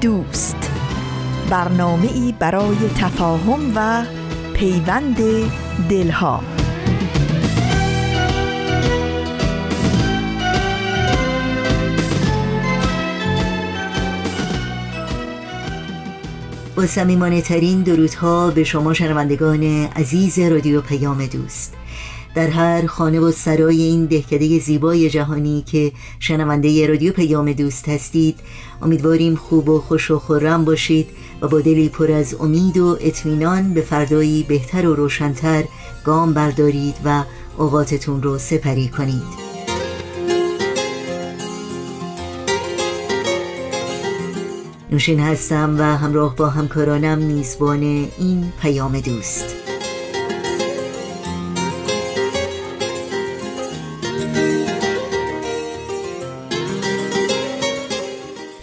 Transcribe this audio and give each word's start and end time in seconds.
دوست. 0.00 0.70
برنامه 1.50 2.12
ای 2.12 2.34
برای 2.38 2.76
تفاهم 2.98 3.72
و 3.76 4.04
پیوند 4.54 5.16
دلها. 5.88 6.42
با 16.76 16.86
سمیمانه 16.86 17.40
ترین 17.40 17.82
درودها 17.82 18.50
به 18.50 18.64
شما 18.64 18.94
شنوندگان 18.94 19.62
عزیز 19.96 20.38
رادیو 20.38 20.80
پیام 20.80 21.26
دوست. 21.26 21.85
در 22.36 22.48
هر 22.48 22.86
خانه 22.86 23.20
و 23.20 23.32
سرای 23.32 23.82
این 23.82 24.06
دهکده 24.06 24.58
زیبای 24.58 25.10
جهانی 25.10 25.62
که 25.66 25.92
شنونده 26.20 26.86
رادیو 26.86 27.12
پیام 27.12 27.52
دوست 27.52 27.88
هستید 27.88 28.40
امیدواریم 28.82 29.34
خوب 29.36 29.68
و 29.68 29.80
خوش 29.80 30.10
و 30.10 30.18
خورم 30.18 30.64
باشید 30.64 31.08
و 31.40 31.48
با 31.48 31.60
دلی 31.60 31.88
پر 31.88 32.12
از 32.12 32.34
امید 32.34 32.78
و 32.78 32.98
اطمینان 33.00 33.74
به 33.74 33.80
فردایی 33.80 34.42
بهتر 34.48 34.86
و 34.86 34.94
روشنتر 34.94 35.64
گام 36.04 36.32
بردارید 36.34 36.94
و 37.04 37.22
اوقاتتون 37.58 38.22
رو 38.22 38.38
سپری 38.38 38.88
کنید. 38.88 39.46
نوشین 44.92 45.20
هستم 45.20 45.76
و 45.78 45.82
همراه 45.82 46.36
با 46.36 46.48
همکارانم 46.48 47.18
میزبان 47.18 47.82
این 48.18 48.52
پیام 48.62 49.00
دوست. 49.00 49.65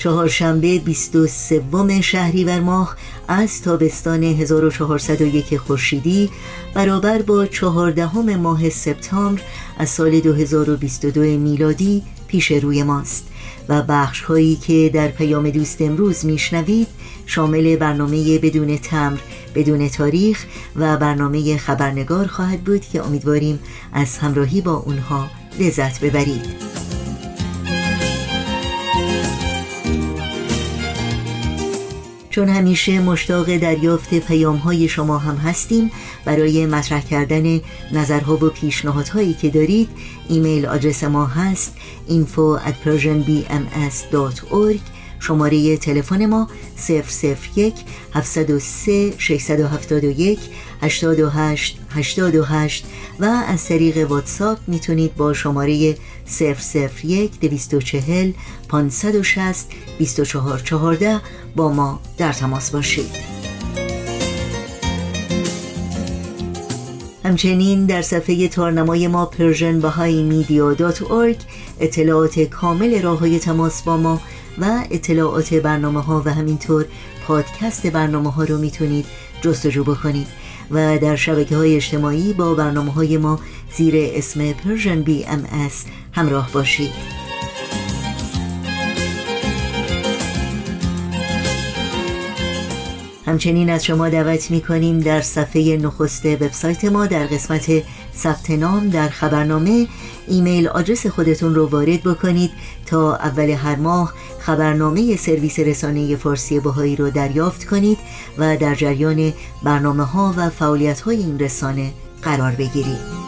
چهارشنبه 0.03 0.79
23 0.79 2.01
شهریور 2.01 2.59
ماه 2.59 2.95
از 3.27 3.61
تابستان 3.61 4.23
1401 4.23 5.57
خورشیدی 5.57 6.29
برابر 6.73 7.21
با 7.21 7.45
چهاردهم 7.45 8.35
ماه 8.35 8.69
سپتامبر 8.69 9.41
از 9.77 9.89
سال 9.89 10.19
2022 10.19 11.21
میلادی 11.21 12.03
پیش 12.27 12.51
روی 12.51 12.83
ماست 12.83 13.27
و 13.69 13.81
بخش 13.81 14.21
هایی 14.21 14.55
که 14.55 14.91
در 14.93 15.07
پیام 15.07 15.49
دوست 15.49 15.81
امروز 15.81 16.25
میشنوید 16.25 16.87
شامل 17.25 17.75
برنامه 17.75 18.39
بدون 18.39 18.77
تمر 18.77 19.19
بدون 19.55 19.89
تاریخ 19.89 20.45
و 20.75 20.97
برنامه 20.97 21.57
خبرنگار 21.57 22.27
خواهد 22.27 22.63
بود 22.63 22.81
که 22.81 23.05
امیدواریم 23.05 23.59
از 23.93 24.17
همراهی 24.17 24.61
با 24.61 24.73
اونها 24.73 25.27
لذت 25.59 25.99
ببرید. 25.99 26.82
چون 32.33 32.49
همیشه 32.49 32.99
مشتاق 32.99 33.57
دریافت 33.57 34.13
پیام 34.13 34.55
های 34.55 34.87
شما 34.87 35.17
هم 35.17 35.35
هستیم 35.35 35.91
برای 36.25 36.65
مطرح 36.65 37.01
کردن 37.01 37.61
نظرها 37.91 38.35
و 38.35 38.49
پیشنهادهایی 38.49 39.33
که 39.33 39.49
دارید 39.49 39.89
ایمیل 40.29 40.65
آدرس 40.65 41.03
ما 41.03 41.25
هست 41.25 41.75
info 42.09 42.59
at 42.67 42.73
persianbms.org 42.85 44.92
شماره 45.23 45.77
تلفن 45.77 46.25
ما 46.25 46.49
001 47.55 47.73
703 48.13 49.13
671 49.17 50.39
828 50.81 51.79
828 51.89 52.85
و 53.19 53.25
از 53.25 53.65
طریق 53.65 54.11
واتساپ 54.11 54.57
می‌تونید 54.67 55.15
با 55.15 55.33
شماره 55.33 55.95
001 57.03 57.39
240 57.39 58.31
560 58.69 59.67
2414 59.99 61.21
با 61.55 61.69
ما 61.69 61.99
در 62.17 62.33
تماس 62.33 62.71
باشید. 62.71 63.33
همچنین 67.25 67.85
در 67.85 68.01
صفحه 68.01 68.47
تارنمای 68.47 69.07
ما 69.07 69.25
پرژن 69.25 69.81
اطلاعات 71.79 72.39
کامل 72.39 73.01
راه 73.01 73.19
های 73.19 73.39
تماس 73.39 73.81
با 73.81 73.97
ما 73.97 74.21
و 74.57 74.83
اطلاعات 74.91 75.53
برنامه 75.53 76.01
ها 76.01 76.21
و 76.25 76.33
همینطور 76.33 76.85
پادکست 77.27 77.87
برنامه 77.87 78.31
ها 78.31 78.43
رو 78.43 78.57
می‌تونید 78.57 79.05
جستجو 79.41 79.83
بکنید. 79.83 80.27
و 80.71 80.97
در 80.99 81.15
شبکه 81.15 81.57
های 81.57 81.75
اجتماعی 81.75 82.33
با 82.33 82.53
برنامه 82.53 82.91
های 82.91 83.17
ما 83.17 83.39
زیر 83.77 83.93
اسم 83.97 84.53
پرژن 84.53 85.01
بی 85.01 85.25
همراه 86.11 86.49
باشید. 86.53 86.91
همچنین 93.25 93.69
از 93.69 93.85
شما 93.85 94.09
دعوت 94.09 94.51
می 94.51 94.61
کنیم 94.61 94.99
در 94.99 95.21
صفحه 95.21 95.77
نخست 95.77 96.25
وبسایت 96.25 96.85
ما 96.85 97.05
در 97.05 97.25
قسمت 97.25 97.83
ثبت 98.15 98.51
نام 98.51 98.89
در 98.89 99.09
خبرنامه. 99.09 99.87
ایمیل 100.27 100.67
آدرس 100.67 101.07
خودتون 101.07 101.55
رو 101.55 101.65
وارد 101.67 102.03
بکنید 102.03 102.51
تا 102.85 103.15
اول 103.15 103.49
هر 103.49 103.75
ماه 103.75 104.13
خبرنامه 104.45 105.15
سرویس 105.15 105.59
رسانه 105.59 106.15
فارسی 106.15 106.59
باهایی 106.59 106.95
رو 106.95 107.09
دریافت 107.09 107.65
کنید 107.65 107.97
و 108.37 108.57
در 108.57 108.75
جریان 108.75 109.33
برنامه 109.63 110.03
ها 110.03 110.33
و 110.37 110.49
فعالیت 110.49 111.01
های 111.01 111.17
این 111.17 111.39
رسانه 111.39 111.93
قرار 112.21 112.51
بگیرید. 112.51 113.23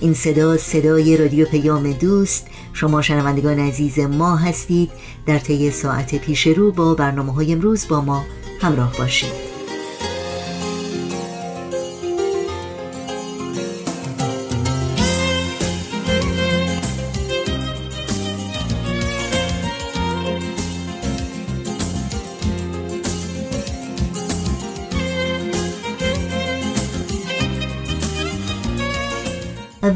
این 0.00 0.14
صدا 0.14 0.56
صدای 0.56 1.16
رادیو 1.16 1.46
پیام 1.46 1.92
دوست. 1.92 2.46
شما 2.72 3.02
شنوندگان 3.02 3.58
عزیز 3.58 3.98
ما 3.98 4.36
هستید. 4.36 4.90
در 5.26 5.38
طی 5.38 5.70
ساعت 5.70 6.14
پیش 6.14 6.46
رو 6.46 6.72
با 6.72 6.94
برنامه 6.94 7.32
های 7.32 7.52
امروز 7.52 7.88
با 7.88 8.00
ما 8.00 8.24
همراه 8.60 8.92
باشید. 8.98 9.47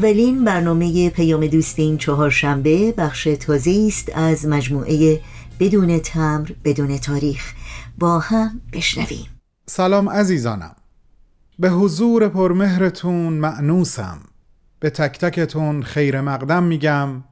اولین 0.03 0.43
برنامه 0.45 1.09
پیام 1.09 1.47
دوست 1.47 1.79
این 1.79 1.97
چهارشنبه 1.97 2.91
بخش 2.97 3.23
تازه 3.23 3.85
است 3.87 4.11
از 4.15 4.47
مجموعه 4.47 5.19
بدون 5.59 5.99
تمر 5.99 6.49
بدون 6.65 6.97
تاریخ. 6.97 7.53
با 7.97 8.19
هم 8.19 8.61
بشنویم. 8.73 9.25
سلام 9.65 10.09
عزیزانم. 10.09 10.75
به 11.59 11.69
حضور 11.69 12.27
پرمهرتون 12.27 13.33
معنوسم 13.33 14.19
به 14.79 14.89
تک 14.89 15.19
تکتون 15.19 15.83
خیر 15.83 16.21
مقدم 16.21 16.63
میگم. 16.63 17.23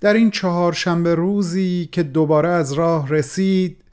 در 0.00 0.14
این 0.14 0.30
چهارشنبه 0.30 1.14
روزی 1.14 1.88
که 1.92 2.02
دوباره 2.02 2.48
از 2.48 2.72
راه 2.72 3.08
رسید 3.08 3.84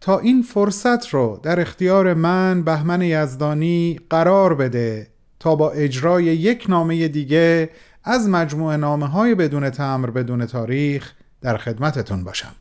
تا 0.00 0.18
این 0.18 0.42
فرصت 0.42 1.08
رو 1.08 1.40
در 1.42 1.60
اختیار 1.60 2.14
من 2.14 2.62
بهمن 2.62 3.02
یزدانی 3.02 4.00
قرار 4.10 4.54
بده 4.54 5.15
تا 5.46 5.56
با 5.56 5.70
اجرای 5.70 6.24
یک 6.24 6.66
نامه 6.68 7.08
دیگه 7.08 7.70
از 8.04 8.28
مجموعه 8.28 8.76
نامه 8.76 9.06
های 9.06 9.34
بدون 9.34 9.70
تمر 9.70 10.10
بدون 10.10 10.46
تاریخ 10.46 11.12
در 11.40 11.56
خدمتتون 11.56 12.24
باشم. 12.24 12.54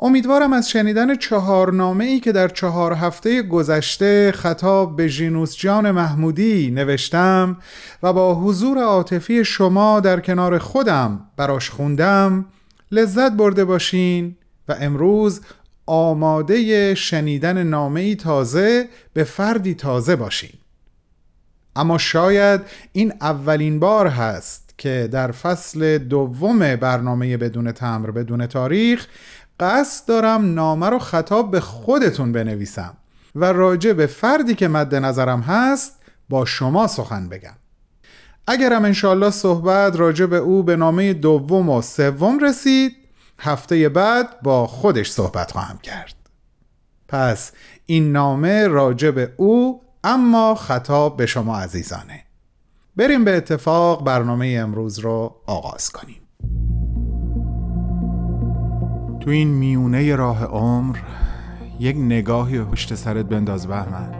امیدوارم 0.00 0.52
از 0.52 0.70
شنیدن 0.70 1.16
چهار 1.16 1.72
نامه 1.72 2.04
ای 2.04 2.20
که 2.20 2.32
در 2.32 2.48
چهار 2.48 2.92
هفته 2.92 3.42
گذشته 3.42 4.32
خطاب 4.32 4.96
به 4.96 5.08
ژینوس 5.08 5.56
جان 5.56 5.90
محمودی 5.90 6.70
نوشتم 6.70 7.56
و 8.02 8.12
با 8.12 8.34
حضور 8.34 8.78
عاطفی 8.78 9.44
شما 9.44 10.00
در 10.00 10.20
کنار 10.20 10.58
خودم 10.58 11.20
براش 11.36 11.70
خوندم 11.70 12.44
لذت 12.90 13.32
برده 13.32 13.64
باشین 13.64 14.36
و 14.68 14.76
امروز 14.80 15.40
آماده 15.86 16.94
شنیدن 16.94 17.62
نامه 17.62 18.14
تازه 18.14 18.88
به 19.12 19.24
فردی 19.24 19.74
تازه 19.74 20.16
باشین. 20.16 20.59
اما 21.76 21.98
شاید 21.98 22.60
این 22.92 23.12
اولین 23.20 23.80
بار 23.80 24.06
هست 24.06 24.74
که 24.78 25.08
در 25.12 25.30
فصل 25.32 25.98
دوم 25.98 26.76
برنامه 26.76 27.36
بدون 27.36 27.72
تمر 27.72 28.10
بدون 28.10 28.46
تاریخ 28.46 29.06
قصد 29.60 30.08
دارم 30.08 30.54
نامه 30.54 30.88
رو 30.88 30.98
خطاب 30.98 31.50
به 31.50 31.60
خودتون 31.60 32.32
بنویسم 32.32 32.96
و 33.34 33.44
راجع 33.44 33.92
به 33.92 34.06
فردی 34.06 34.54
که 34.54 34.68
مد 34.68 34.94
نظرم 34.94 35.40
هست 35.40 35.92
با 36.28 36.44
شما 36.44 36.86
سخن 36.86 37.28
بگم. 37.28 37.56
اگرم 38.46 38.84
انشالله 38.84 39.30
صحبت 39.30 39.96
راجع 39.96 40.26
به 40.26 40.36
او 40.36 40.62
به 40.62 40.76
نامه 40.76 41.12
دوم 41.12 41.68
و 41.68 41.82
سوم 41.82 42.38
رسید 42.38 42.96
هفته 43.38 43.88
بعد 43.88 44.42
با 44.42 44.66
خودش 44.66 45.10
صحبت 45.10 45.52
خواهم 45.52 45.78
کرد. 45.78 46.14
پس 47.08 47.52
این 47.86 48.12
نامه 48.12 48.66
راجع 48.66 49.10
به 49.10 49.32
او 49.36 49.82
اما 50.04 50.54
خطاب 50.54 51.16
به 51.16 51.26
شما 51.26 51.58
عزیزانه. 51.58 52.24
بریم 52.96 53.24
به 53.24 53.36
اتفاق 53.36 54.04
برنامه 54.04 54.56
امروز 54.60 54.98
رو 54.98 55.42
آغاز 55.46 55.90
کنیم. 55.90 56.20
تو 59.20 59.30
این 59.30 59.48
میونه 59.48 60.16
راه 60.16 60.44
عمر 60.44 60.98
یک 61.78 61.96
نگاهی 61.96 62.64
پشت 62.64 62.94
سرت 62.94 63.26
بنداز 63.26 63.66
بهمن. 63.66 64.19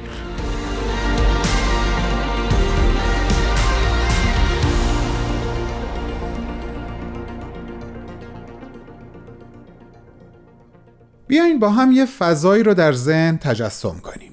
بیاین 11.31 11.59
با 11.59 11.69
هم 11.69 11.91
یه 11.91 12.05
فضایی 12.05 12.63
رو 12.63 12.73
در 12.73 12.93
ذهن 12.93 13.37
تجسم 13.37 13.99
کنیم. 13.99 14.31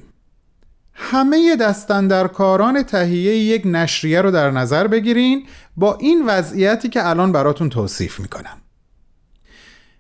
همه 0.95 1.56
دستندرکاران 1.56 2.83
تهیه 2.83 3.37
یک 3.37 3.62
نشریه 3.65 4.21
رو 4.21 4.31
در 4.31 4.50
نظر 4.50 4.87
بگیرین 4.87 5.47
با 5.77 5.95
این 5.95 6.27
وضعیتی 6.27 6.89
که 6.89 7.09
الان 7.09 7.33
براتون 7.33 7.69
توصیف 7.69 8.21
می‌کنم. 8.21 8.56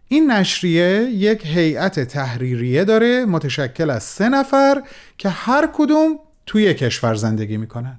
این 0.08 0.30
نشریه 0.30 1.02
یک 1.02 1.46
هیئت 1.46 2.00
تحریریه 2.00 2.84
داره 2.84 3.24
متشکل 3.24 3.90
از 3.90 4.02
سه 4.02 4.28
نفر 4.28 4.82
که 5.18 5.28
هر 5.28 5.68
کدوم 5.72 6.18
توی 6.46 6.74
کشور 6.74 7.14
زندگی 7.14 7.56
می‌کنن. 7.56 7.98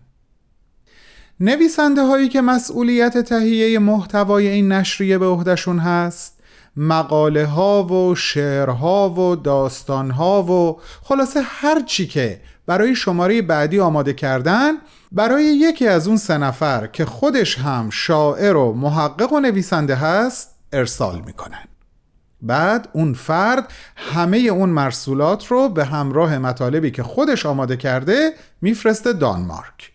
نویسنده 1.40 2.02
هایی 2.02 2.30
که 2.30 2.42
مسئولیت 2.42 3.18
تهیه 3.18 3.80
محتوای 3.80 4.48
این 4.48 4.72
نشریه 4.72 5.18
به 5.18 5.26
عهدهشون 5.26 5.80
هست 5.80 6.39
مقاله 6.76 7.46
ها 7.46 7.84
و 7.84 8.16
شعرها 8.16 9.10
و 9.10 9.36
داستان 9.36 10.12
ها 10.12 10.44
و 10.44 10.80
خلاصه 11.04 11.42
هر 11.44 11.82
چی 11.82 12.08
که 12.08 12.42
برای 12.66 12.96
شماره 12.96 13.42
بعدی 13.42 13.80
آماده 13.80 14.14
کردن 14.14 14.74
برای 15.12 15.44
یکی 15.44 15.88
از 15.88 16.08
اون 16.08 16.18
سه 16.18 16.38
نفر 16.38 16.88
که 16.88 17.06
خودش 17.06 17.58
هم 17.58 17.90
شاعر 17.90 18.56
و 18.56 18.74
محقق 18.74 19.34
و 19.34 19.40
نویسنده 19.40 19.96
هست 19.96 20.56
ارسال 20.74 21.22
می‌کنن 21.26 21.64
بعد 22.42 22.90
اون 22.94 23.14
فرد 23.14 23.72
همه 23.96 24.38
اون 24.38 24.70
مرسولات 24.70 25.48
رو 25.48 25.70
به 25.70 25.86
همراه 25.86 26.38
مطالبی 26.38 26.92
که 26.92 27.04
خودش 27.04 27.46
آماده 27.46 27.78
کرده 27.78 28.34
میفرسته 28.62 29.14
دانمارک 29.14 29.92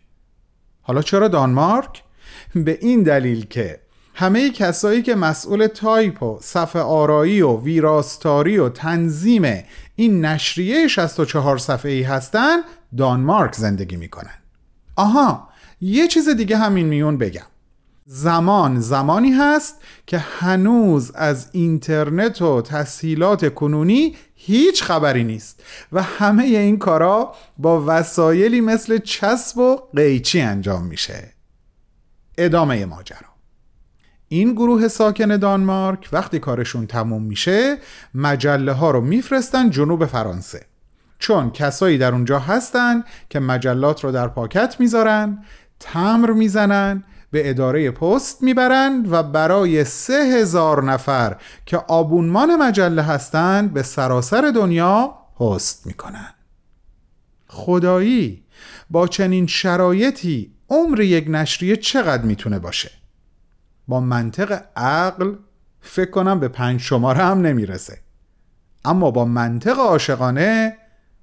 حالا 0.82 1.02
چرا 1.02 1.28
دانمارک؟ 1.28 2.02
به 2.54 2.78
این 2.80 3.02
دلیل 3.02 3.46
که 3.46 3.80
همه 4.14 4.50
کسایی 4.50 5.02
که 5.02 5.14
مسئول 5.14 5.66
تایپ 5.66 6.22
و 6.22 6.38
صفحه 6.42 6.82
آرایی 6.82 7.42
و 7.42 7.60
ویراستاری 7.60 8.58
و 8.58 8.68
تنظیم 8.68 9.64
این 9.96 10.24
نشریه 10.24 10.88
64 10.88 11.58
صفحه 11.58 11.92
ای 11.92 12.02
هستن 12.02 12.56
دانمارک 12.96 13.54
زندگی 13.54 13.96
می‌کنن. 13.96 14.38
آها 14.96 15.48
یه 15.80 16.08
چیز 16.08 16.28
دیگه 16.28 16.56
همین 16.56 16.86
میون 16.86 17.18
بگم. 17.18 17.46
زمان 18.06 18.80
زمانی 18.80 19.30
هست 19.30 19.82
که 20.06 20.18
هنوز 20.18 21.10
از 21.14 21.48
اینترنت 21.52 22.42
و 22.42 22.62
تسهیلات 22.62 23.54
کنونی 23.54 24.16
هیچ 24.34 24.82
خبری 24.82 25.24
نیست 25.24 25.62
و 25.92 26.02
همه 26.02 26.44
این 26.44 26.78
کارا 26.78 27.34
با 27.58 27.84
وسایلی 27.86 28.60
مثل 28.60 28.98
چسب 28.98 29.58
و 29.58 29.76
قیچی 29.96 30.40
انجام 30.40 30.84
میشه. 30.84 31.32
ادامه 32.38 32.84
ماجرا. 32.84 33.33
این 34.34 34.52
گروه 34.52 34.88
ساکن 34.88 35.36
دانمارک 35.36 36.08
وقتی 36.12 36.38
کارشون 36.38 36.86
تموم 36.86 37.22
میشه 37.22 37.78
مجله 38.14 38.72
ها 38.72 38.90
رو 38.90 39.00
میفرستن 39.00 39.70
جنوب 39.70 40.06
فرانسه. 40.06 40.66
چون 41.18 41.50
کسایی 41.50 41.98
در 41.98 42.12
اونجا 42.12 42.38
هستن 42.38 43.04
که 43.30 43.40
مجلات 43.40 44.04
رو 44.04 44.12
در 44.12 44.28
پاکت 44.28 44.76
می‌ذارن 44.78 45.44
تمر 45.80 46.30
می‌زنن 46.30 47.04
به 47.30 47.50
اداره 47.50 47.90
پست 47.90 48.42
می‌برن 48.42 49.06
و 49.10 49.22
برای 49.22 49.84
سه 49.84 50.14
هزار 50.14 50.84
نفر 50.84 51.36
که 51.66 51.76
آبونمان 51.76 52.56
مجله 52.56 53.02
هستند 53.02 53.72
به 53.72 53.82
سراسر 53.82 54.52
دنیا 54.54 55.14
پست 55.40 55.86
می‌کنن. 55.86 56.34
خدایی 57.48 58.44
با 58.90 59.08
چنین 59.08 59.46
شرایطی 59.46 60.54
عمر 60.68 61.00
یک 61.00 61.24
نشریه 61.28 61.76
چقدر 61.76 62.22
می‌تونه 62.22 62.58
باشه؟ 62.58 63.03
با 63.88 64.00
منطق 64.00 64.62
عقل 64.76 65.34
فکر 65.80 66.10
کنم 66.10 66.40
به 66.40 66.48
پنج 66.48 66.80
شماره 66.80 67.24
هم 67.24 67.40
نمی‌رسه. 67.40 67.98
اما 68.84 69.10
با 69.10 69.24
منطق 69.24 69.78
عاشقانه 69.78 70.76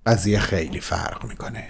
قضیه 0.05 0.39
خیلی 0.39 0.79
فرق 0.79 1.25
می‌کنه. 1.25 1.67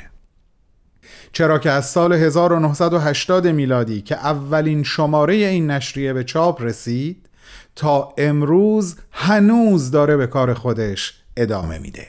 چرا 1.34 1.60
که 1.60 1.72
از 1.72 1.86
سال 1.86 2.14
1980 2.14 3.48
میلادی 3.48 4.02
که 4.02 4.16
اولین 4.16 4.84
شماره 4.84 5.34
این 5.34 5.72
نشریه 5.72 6.14
به 6.14 6.24
چاپ 6.24 6.62
رسید 6.62 7.30
تا 7.76 8.14
امروز 8.18 8.96
هنوز 9.12 9.92
داره 9.92 10.18
به 10.18 10.28
کار 10.28 10.54
خودش 10.54 11.24
ادامه 11.38 11.80
میده. 11.80 12.08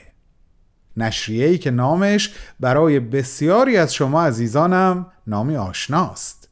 نشریه‌ای 0.97 1.57
که 1.57 1.71
نامش 1.71 2.33
برای 2.59 2.99
بسیاری 2.99 3.77
از 3.77 3.93
شما 3.93 4.23
عزیزانم 4.23 5.05
نامی 5.27 5.57
آشناست. 5.57 6.42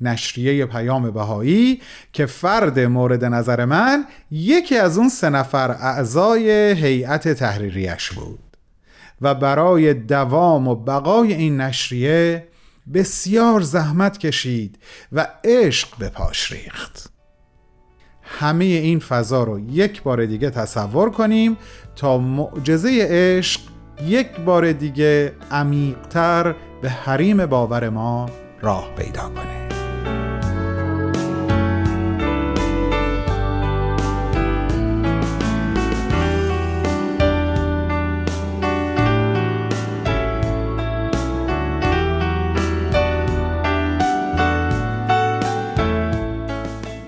نشریه 0.00 0.66
پیام 0.66 1.10
بهایی 1.10 1.80
که 2.12 2.26
فرد 2.26 2.80
مورد 2.80 3.24
نظر 3.24 3.64
من 3.64 4.04
یکی 4.30 4.76
از 4.76 4.98
اون 4.98 5.08
سه 5.08 5.30
نفر 5.30 5.70
اعضای 5.70 6.50
هیئت 6.72 7.28
تحریریش 7.28 8.10
بود 8.10 8.38
و 9.20 9.34
برای 9.34 9.94
دوام 9.94 10.68
و 10.68 10.74
بقای 10.74 11.34
این 11.34 11.60
نشریه 11.60 12.48
بسیار 12.94 13.60
زحمت 13.60 14.18
کشید 14.18 14.78
و 15.12 15.26
عشق 15.44 15.98
به 15.98 16.08
پاش 16.08 16.52
ریخت. 16.52 17.10
همه 18.22 18.64
این 18.64 18.98
فضا 18.98 19.44
رو 19.44 19.70
یک 19.70 20.02
بار 20.02 20.26
دیگه 20.26 20.50
تصور 20.50 21.10
کنیم 21.10 21.56
تا 21.96 22.18
معجزه 22.18 23.06
عشق 23.10 23.60
یک 24.06 24.40
بار 24.40 24.72
دیگه 24.72 25.32
عمیقتر 25.50 26.54
به 26.82 26.90
حریم 26.90 27.46
باور 27.46 27.88
ما 27.88 28.30
راه 28.62 28.94
پیدا 28.96 29.28
کنه. 29.28 29.63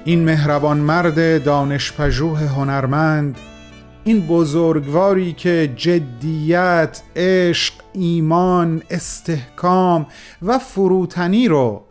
این 0.07 0.25
مهربان 0.25 0.77
مرد 0.77 1.45
دانشپژوه 1.45 2.41
هنرمند 2.41 3.39
این 4.05 4.27
بزرگواری 4.27 5.33
که 5.33 5.73
جدیت، 5.77 7.03
عشق، 7.17 7.75
ایمان، 7.93 8.83
استحکام 8.91 10.07
و 10.43 10.59
فروتنی 10.59 11.49
رو 11.49 11.85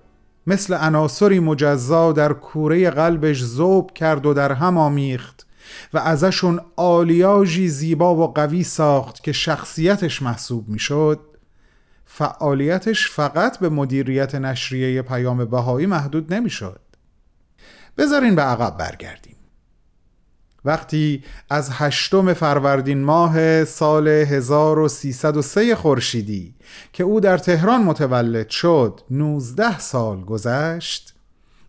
مثل 0.47 0.73
عناصری 0.73 1.39
مجزا 1.39 2.11
در 2.11 2.33
کوره 2.33 2.89
قلبش 2.89 3.41
زوب 3.41 3.91
کرد 3.93 4.25
و 4.25 4.33
در 4.33 4.51
هم 4.51 4.77
آمیخت 4.77 5.47
و 5.93 5.97
ازشون 5.97 6.59
آلیاژی 6.75 7.67
زیبا 7.67 8.15
و 8.15 8.33
قوی 8.33 8.63
ساخت 8.63 9.23
که 9.23 9.31
شخصیتش 9.31 10.21
محسوب 10.21 10.69
می‌شد 10.69 11.19
فعالیتش 12.05 13.09
فقط 13.09 13.59
به 13.59 13.69
مدیریت 13.69 14.35
نشریه 14.35 15.01
پیام 15.01 15.45
بهایی 15.45 15.85
محدود 15.85 16.33
نمی‌شد. 16.33 16.79
بذارین 17.97 18.35
به 18.35 18.41
عقب 18.41 18.77
برگردیم. 18.77 19.35
وقتی 20.65 21.23
از 21.49 21.69
هشتم 21.73 22.33
فروردین 22.33 23.03
ماه 23.03 23.65
سال 23.65 24.07
1303 24.07 25.75
خورشیدی 25.75 26.55
که 26.93 27.03
او 27.03 27.19
در 27.19 27.37
تهران 27.37 27.83
متولد 27.83 28.49
شد 28.49 29.01
19 29.11 29.79
سال 29.79 30.21
گذشت 30.21 31.15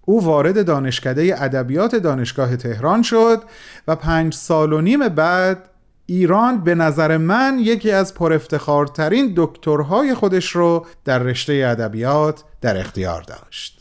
او 0.05 0.25
وارد 0.25 0.67
دانشکده 0.67 1.43
ادبیات 1.43 1.95
دانشگاه 1.95 2.57
تهران 2.57 3.03
شد 3.03 3.43
و 3.89 3.97
پنج 3.97 4.35
سال 4.35 4.73
و 4.73 4.81
نیم 4.81 5.09
بعد 5.09 5.69
ایران 6.07 6.65
به 6.65 6.75
نظر 6.75 7.17
من 7.17 7.59
یکی 7.61 7.91
از 7.91 8.15
پرافتخارترین 8.15 9.33
دکترهای 9.37 10.15
خودش 10.15 10.51
رو 10.51 10.87
در 11.05 11.19
رشته 11.19 11.53
ادبیات 11.53 12.45
در 12.61 12.81
اختیار 12.81 13.23
داشت 13.23 13.76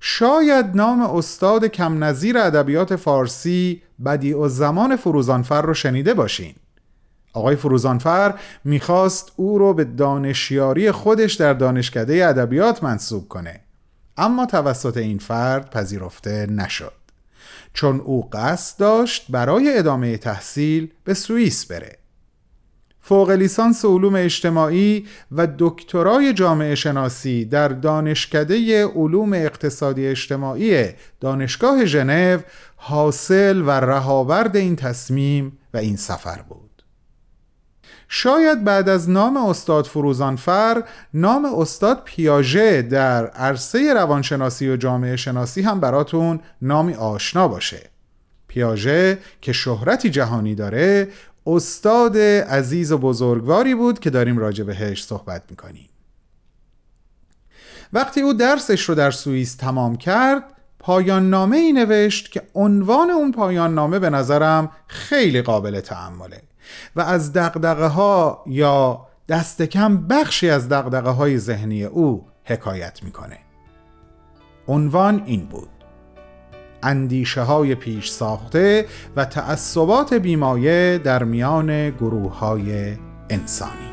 شاید 0.00 0.66
نام 0.74 1.00
استاد 1.00 1.64
کم 1.64 2.04
نظیر 2.04 2.38
ادبیات 2.38 2.96
فارسی 2.96 3.82
بدیع 4.04 4.38
و 4.38 4.48
زمان 4.48 4.96
فروزانفر 4.96 5.62
رو 5.62 5.74
شنیده 5.74 6.14
باشین. 6.14 6.54
آقای 7.32 7.56
فروزانفر 7.56 8.34
می‌خواست 8.64 9.32
او 9.36 9.58
رو 9.58 9.74
به 9.74 9.84
دانشیاری 9.84 10.90
خودش 10.90 11.34
در 11.34 11.52
دانشکده 11.52 12.26
ادبیات 12.28 12.84
منصوب 12.84 13.28
کنه. 13.28 13.60
اما 14.16 14.46
توسط 14.46 14.96
این 14.96 15.18
فرد 15.18 15.70
پذیرفته 15.70 16.46
نشد. 16.46 16.92
چون 17.74 18.00
او 18.00 18.28
قصد 18.32 18.78
داشت 18.78 19.26
برای 19.28 19.78
ادامه 19.78 20.16
تحصیل 20.16 20.90
به 21.04 21.14
سوئیس 21.14 21.66
بره. 21.66 21.99
فوق 23.00 23.30
لیسانس 23.30 23.84
علوم 23.84 24.14
اجتماعی 24.14 25.06
و 25.32 25.48
دکترای 25.58 26.32
جامعه 26.32 26.74
شناسی 26.74 27.44
در 27.44 27.68
دانشکده 27.68 28.86
علوم 28.86 29.32
اقتصادی 29.32 30.06
اجتماعی 30.06 30.88
دانشگاه 31.20 31.84
ژنو 31.84 32.38
حاصل 32.76 33.62
و 33.66 33.70
رهاورد 33.70 34.56
این 34.56 34.76
تصمیم 34.76 35.58
و 35.74 35.76
این 35.76 35.96
سفر 35.96 36.42
بود. 36.48 36.70
شاید 38.08 38.64
بعد 38.64 38.88
از 38.88 39.10
نام 39.10 39.36
استاد 39.36 39.86
فروزانفر 39.86 40.82
نام 41.14 41.44
استاد 41.44 42.02
پیاژه 42.04 42.82
در 42.82 43.26
عرصه 43.26 43.94
روانشناسی 43.94 44.70
و 44.70 44.76
جامعه 44.76 45.16
شناسی 45.16 45.62
هم 45.62 45.80
براتون 45.80 46.40
نامی 46.62 46.94
آشنا 46.94 47.48
باشه. 47.48 47.90
پیاژه 48.48 49.18
که 49.40 49.52
شهرتی 49.52 50.10
جهانی 50.10 50.54
داره 50.54 51.08
استاد 51.46 52.18
عزیز 52.18 52.92
و 52.92 52.98
بزرگواری 52.98 53.74
بود 53.74 53.98
که 53.98 54.10
داریم 54.10 54.38
راجع 54.38 54.64
بهش 54.64 55.04
صحبت 55.04 55.42
می‌کنیم. 55.50 55.88
وقتی 57.92 58.20
او 58.20 58.32
درسش 58.32 58.88
رو 58.88 58.94
در 58.94 59.10
سوئیس 59.10 59.54
تمام 59.54 59.96
کرد 59.96 60.44
پایان 60.78 61.30
نامه 61.30 61.56
ای 61.56 61.72
نوشت 61.72 62.32
که 62.32 62.42
عنوان 62.54 63.10
اون 63.10 63.32
پایان 63.32 63.74
نامه 63.74 63.98
به 63.98 64.10
نظرم 64.10 64.70
خیلی 64.86 65.42
قابل 65.42 65.80
تعمله 65.80 66.42
و 66.96 67.00
از 67.00 67.32
دقدقه 67.32 67.86
ها 67.86 68.44
یا 68.46 69.06
دست 69.28 69.62
کم 69.62 70.06
بخشی 70.06 70.50
از 70.50 70.68
دقدقه 70.68 71.10
های 71.10 71.38
ذهنی 71.38 71.84
او 71.84 72.26
حکایت 72.44 73.02
می‌کنه. 73.02 73.38
عنوان 74.68 75.22
این 75.26 75.46
بود 75.46 75.79
اندیشه 76.82 77.42
های 77.42 77.74
پیش 77.74 78.10
ساخته 78.10 78.86
و 79.16 79.24
تعصبات 79.24 80.14
بیمایه 80.14 81.00
در 81.04 81.24
میان 81.24 81.90
گروه 81.90 82.38
های 82.38 82.96
انسانی. 83.30 83.90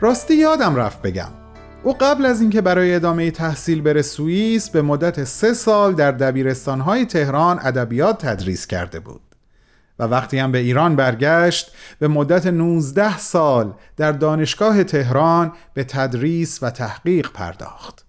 راستی 0.00 0.34
یادم 0.34 0.76
رفت 0.76 1.02
بگم. 1.02 1.28
او 1.82 1.96
قبل 2.00 2.26
از 2.26 2.40
اینکه 2.40 2.60
برای 2.60 2.94
ادامه 2.94 3.30
تحصیل 3.30 3.82
بره 3.82 4.02
سوئیس 4.02 4.70
به 4.70 4.82
مدت 4.82 5.24
سه 5.24 5.52
سال 5.52 5.94
در 5.94 6.12
دبیرستانهای 6.12 7.06
تهران 7.06 7.58
ادبیات 7.62 8.26
تدریس 8.26 8.66
کرده 8.66 9.00
بود. 9.00 9.27
و 9.98 10.04
وقتی 10.04 10.38
هم 10.38 10.52
به 10.52 10.58
ایران 10.58 10.96
برگشت 10.96 11.72
به 11.98 12.08
مدت 12.08 12.46
19 12.46 13.18
سال 13.18 13.74
در 13.96 14.12
دانشگاه 14.12 14.84
تهران 14.84 15.52
به 15.74 15.84
تدریس 15.84 16.62
و 16.62 16.70
تحقیق 16.70 17.32
پرداخت. 17.32 18.04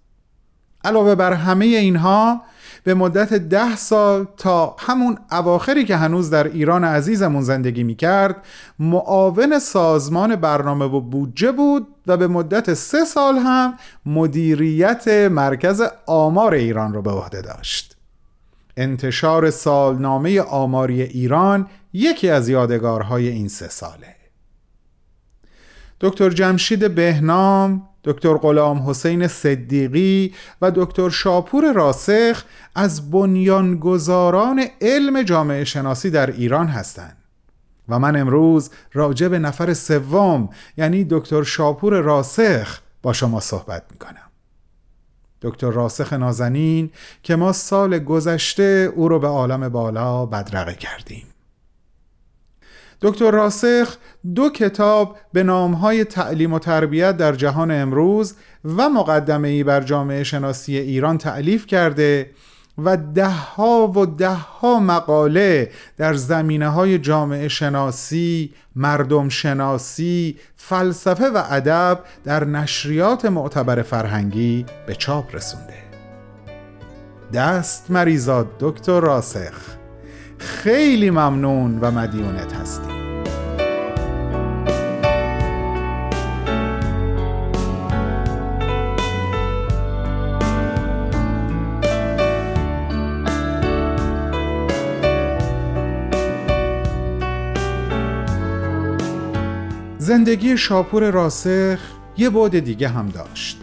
علاوه 0.84 1.14
بر 1.14 1.32
همه 1.32 1.64
اینها 1.64 2.42
به 2.84 2.94
مدت 2.94 3.34
ده 3.34 3.76
سال 3.76 4.26
تا 4.36 4.76
همون 4.78 5.18
اواخری 5.32 5.84
که 5.84 5.96
هنوز 5.96 6.30
در 6.30 6.46
ایران 6.46 6.84
عزیزمون 6.84 7.42
زندگی 7.42 7.82
می 7.82 7.94
کرد 7.94 8.36
معاون 8.78 9.58
سازمان 9.58 10.36
برنامه 10.36 10.84
و 10.84 11.00
بودجه 11.00 11.52
بود 11.52 11.86
و 12.06 12.16
به 12.16 12.26
مدت 12.26 12.74
سه 12.74 13.04
سال 13.04 13.36
هم 13.36 13.74
مدیریت 14.06 15.08
مرکز 15.08 15.82
آمار 16.06 16.54
ایران 16.54 16.94
رو 16.94 17.02
به 17.02 17.10
عهده 17.10 17.42
داشت. 17.42 17.96
انتشار 18.76 19.50
سالنامه 19.50 20.40
آماری 20.40 21.02
ایران 21.02 21.66
یکی 21.92 22.28
از 22.30 22.48
یادگارهای 22.48 23.28
این 23.28 23.48
سه 23.48 23.68
ساله. 23.68 24.16
دکتر 26.00 26.30
جمشید 26.30 26.94
بهنام 26.94 27.88
دکتر 28.04 28.34
غلام 28.34 28.90
حسین 28.90 29.28
صدیقی 29.28 30.34
و 30.62 30.70
دکتر 30.70 31.08
شاپور 31.08 31.72
راسخ 31.72 32.44
از 32.74 33.10
بنیانگذاران 33.10 34.64
علم 34.80 35.22
جامعه 35.22 35.64
شناسی 35.64 36.10
در 36.10 36.30
ایران 36.30 36.66
هستند. 36.66 37.16
و 37.88 37.98
من 37.98 38.16
امروز 38.16 38.70
راجع 38.92 39.28
به 39.28 39.38
نفر 39.38 39.74
سوم 39.74 40.48
یعنی 40.76 41.06
دکتر 41.10 41.42
شاپور 41.42 42.00
راسخ 42.00 42.80
با 43.02 43.12
شما 43.12 43.40
صحبت 43.40 43.82
می 43.90 43.98
کنم 43.98 44.30
دکتر 45.42 45.70
راسخ 45.70 46.12
نازنین 46.12 46.90
که 47.22 47.36
ما 47.36 47.52
سال 47.52 47.98
گذشته 47.98 48.92
او 48.96 49.08
رو 49.08 49.18
به 49.18 49.26
عالم 49.26 49.68
بالا 49.68 50.26
بدرقه 50.26 50.74
کردیم. 50.74 51.29
دکتر 53.02 53.30
راسخ 53.30 53.96
دو 54.34 54.50
کتاب 54.50 55.16
به 55.32 55.42
نامهای 55.42 56.04
تعلیم 56.04 56.52
و 56.52 56.58
تربیت 56.58 57.16
در 57.16 57.32
جهان 57.32 57.70
امروز 57.70 58.34
و 58.64 58.88
مقدمه 58.88 59.48
ای 59.48 59.64
بر 59.64 59.80
جامعه 59.80 60.24
شناسی 60.24 60.76
ایران 60.76 61.18
تعلیف 61.18 61.66
کرده 61.66 62.30
و 62.78 62.96
دهها 62.96 63.92
و 63.96 64.06
دهها 64.06 64.80
مقاله 64.80 65.70
در 65.96 66.14
زمینه 66.14 66.68
های 66.68 66.98
جامعه 66.98 67.48
شناسی، 67.48 68.52
مردم 68.76 69.28
شناسی، 69.28 70.38
فلسفه 70.56 71.28
و 71.30 71.42
ادب 71.50 72.00
در 72.24 72.44
نشریات 72.44 73.24
معتبر 73.24 73.82
فرهنگی 73.82 74.66
به 74.86 74.94
چاپ 74.94 75.34
رسونده. 75.34 75.74
دست 77.32 77.90
مریزاد 77.90 78.46
دکتر 78.60 79.00
راسخ 79.00 79.79
خیلی 80.40 81.10
ممنون 81.10 81.78
و 81.80 81.90
مدیونت 81.90 82.52
هستی. 82.52 82.90
زندگی 99.98 100.56
شاپور 100.56 101.10
راسخ 101.10 101.78
یه 102.16 102.30
بعد 102.30 102.58
دیگه 102.58 102.88
هم 102.88 103.08
داشت. 103.08 103.58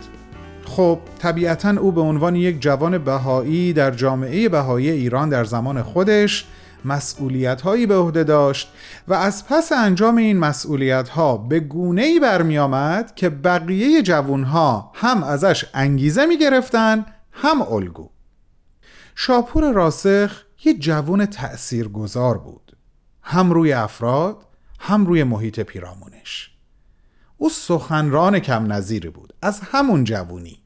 خب 0.65 0.99
طبیعتا 1.19 1.69
او 1.79 1.91
به 1.91 2.01
عنوان 2.01 2.35
یک 2.35 2.61
جوان 2.61 2.97
بهایی 2.97 3.73
در 3.73 3.91
جامعه 3.91 4.49
بهایی 4.49 4.89
ایران 4.89 5.29
در 5.29 5.43
زمان 5.43 5.81
خودش 5.81 6.45
مسئولیت 6.85 7.61
هایی 7.61 7.85
به 7.85 7.95
عهده 7.95 8.23
داشت 8.23 8.71
و 9.07 9.13
از 9.13 9.47
پس 9.47 9.71
انجام 9.71 10.15
این 10.15 10.39
مسئولیت 10.39 11.09
ها 11.09 11.37
به 11.37 11.59
گونه 11.59 12.01
ای 12.01 12.19
برمی 12.19 12.57
آمد 12.57 13.15
که 13.15 13.29
بقیه 13.29 14.01
جوون 14.01 14.43
ها 14.43 14.91
هم 14.95 15.23
ازش 15.23 15.65
انگیزه 15.73 16.25
می 16.25 16.37
گرفتن 16.37 17.05
هم 17.31 17.61
الگو. 17.61 18.09
شاپور 19.15 19.71
راسخ 19.71 20.43
یه 20.65 20.73
جوون 20.73 21.25
تأثیر 21.25 21.87
گذار 21.87 22.37
بود. 22.37 22.77
هم 23.21 23.51
روی 23.51 23.73
افراد 23.73 24.45
هم 24.79 25.05
روی 25.05 25.23
محیط 25.23 25.59
پیرامونش. 25.59 26.51
او 27.37 27.49
سخنران 27.49 28.39
کم 28.39 28.73
نظیری 28.73 29.09
بود 29.09 29.33
از 29.41 29.59
همون 29.59 30.03
جوونی. 30.03 30.59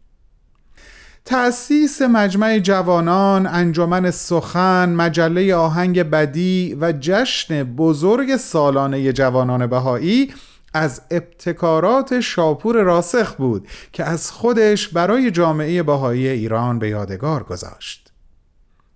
تأسیس 1.25 2.01
مجمع 2.01 2.57
جوانان، 2.59 3.47
انجمن 3.47 4.11
سخن، 4.11 4.89
مجله 4.89 5.55
آهنگ 5.55 6.03
بدی 6.03 6.77
و 6.81 6.93
جشن 6.99 7.63
بزرگ 7.63 8.35
سالانه 8.35 9.13
جوانان 9.13 9.67
بهایی 9.67 10.33
از 10.73 11.01
ابتکارات 11.11 12.19
شاپور 12.19 12.75
راسخ 12.75 13.35
بود 13.35 13.67
که 13.93 14.03
از 14.03 14.31
خودش 14.31 14.87
برای 14.87 15.31
جامعه 15.31 15.83
بهایی 15.83 16.27
ایران 16.27 16.79
به 16.79 16.89
یادگار 16.89 17.43
گذاشت. 17.43 18.11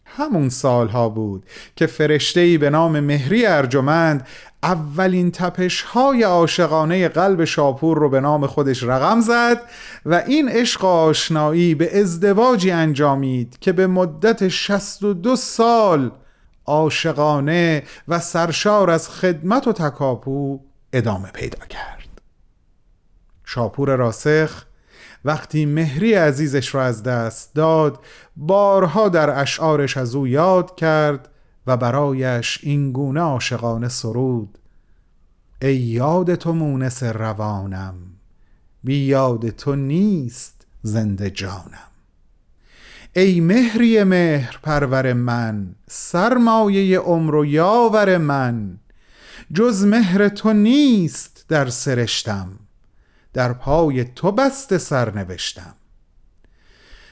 همون 0.06 0.50
سالها 0.50 1.10
بود 1.10 1.46
که 1.76 1.86
فرشتهی 1.86 2.58
به 2.58 2.70
نام 2.70 3.00
مهری 3.00 3.46
ارجمند 3.46 4.28
اولین 4.66 5.32
تپش 5.32 5.82
های 5.82 6.24
عاشقانه 6.24 7.08
قلب 7.08 7.46
شاپور 7.46 7.98
رو 7.98 8.10
به 8.10 8.20
نام 8.20 8.48
خودش 8.48 8.84
رقم 8.84 9.22
زد 9.22 9.62
و 10.06 10.14
این 10.14 10.50
عشق 10.50 10.86
آشنایی 10.86 11.76
به 11.76 12.00
ازدواجی 12.00 12.72
انجامید 12.72 13.60
که 13.60 13.72
به 13.72 13.88
مدت 13.88 14.48
62 14.48 15.36
سال 15.36 16.12
عاشقانه 16.66 17.84
و 18.08 18.20
سرشار 18.20 18.90
از 18.90 19.10
خدمت 19.10 19.68
و 19.68 19.74
تکاپو 19.74 20.60
ادامه 20.94 21.32
پیدا 21.32 21.66
کرد. 21.66 22.22
شاپور 23.46 23.96
راسخ 23.96 24.66
وقتی 25.26 25.66
مهری 25.66 26.14
عزیزش 26.14 26.76
را 26.76 26.84
از 26.84 27.04
دست 27.04 27.56
داد 27.56 28.00
بارها 28.36 29.10
در 29.10 29.40
اشعارش 29.42 29.98
از 29.98 30.16
او 30.16 30.28
یاد 30.28 30.76
کرد 30.76 31.30
و 31.68 31.78
برایش 31.78 32.60
این 32.64 32.92
گونه 32.92 33.20
عاشقانه 33.20 33.90
سرود 33.90 34.58
ای 35.62 35.76
یاد 35.76 36.36
تو 36.36 36.54
مونس 36.54 37.04
روانم 37.04 37.96
بی 38.84 38.98
یاد 38.98 39.50
تو 39.50 39.76
نیست 39.76 40.68
زنده 40.82 41.30
جانم. 41.30 41.92
ای 43.14 43.40
مهری 43.40 44.04
مهر 44.04 44.60
پرور 44.64 45.14
من 45.14 45.76
سرمایه 45.90 47.00
عمر 47.00 47.36
و 47.36 47.46
یاور 47.46 48.18
من 48.18 48.78
جز 49.54 49.86
مهر 49.86 50.30
تو 50.30 50.54
نیست 50.54 51.46
در 51.50 51.70
سرشتم 51.70 52.60
در 53.34 53.54
پای 53.54 54.04
تو 54.04 54.32
بست 54.32 54.78
سر 54.78 55.12
نوشتم 55.12 55.76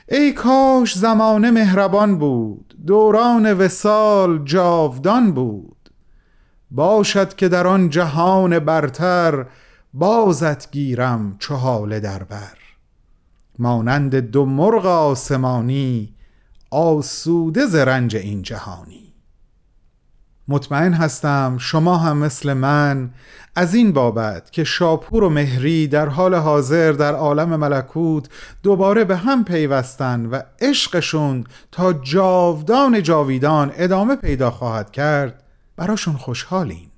ای 0.10 0.34
کاش 0.34 0.98
زمان 0.98 1.50
مهربان 1.50 2.18
بود 2.18 2.76
دوران 2.88 3.54
وسال 3.54 4.44
جاودان 4.46 5.32
بود. 5.32 5.90
باشد 6.72 7.36
که 7.36 7.50
در 7.50 7.68
آن 7.68 7.90
جهان 7.90 8.60
برتر 8.60 9.46
بازت 9.94 10.72
گیرم 10.72 11.36
چو 11.40 11.56
حال 11.56 12.00
در 12.00 12.24
بر. 12.24 12.58
مانند 13.60 14.16
دو 14.16 14.46
مرغ 14.46 14.86
آسمانی 14.86 16.14
آسوده 16.72 17.66
ز 17.66 17.76
این 18.16 18.42
جهانی. 18.42 19.03
مطمئن 20.48 20.94
هستم 20.94 21.58
شما 21.60 21.98
هم 21.98 22.18
مثل 22.18 22.54
من 22.54 23.10
از 23.56 23.74
این 23.76 23.94
بابت 23.94 24.52
که 24.52 24.64
شاپور 24.64 25.24
و 25.24 25.30
مهری 25.30 25.88
در 25.88 26.10
حال 26.10 26.36
حاضر 26.36 26.92
در 26.92 27.16
عالم 27.16 27.56
ملکوت 27.56 28.30
دوباره 28.64 29.04
به 29.04 29.16
هم 29.16 29.44
پیوستن 29.44 30.26
و 30.26 30.42
عشقشون 30.62 31.44
تا 31.72 31.94
جاودان 31.94 33.04
جاویدان 33.04 33.72
ادامه 33.76 34.16
پیدا 34.16 34.52
خواهد 34.52 34.92
کرد 34.92 35.44
براشون 35.78 36.14
خوشحالین. 36.14 36.90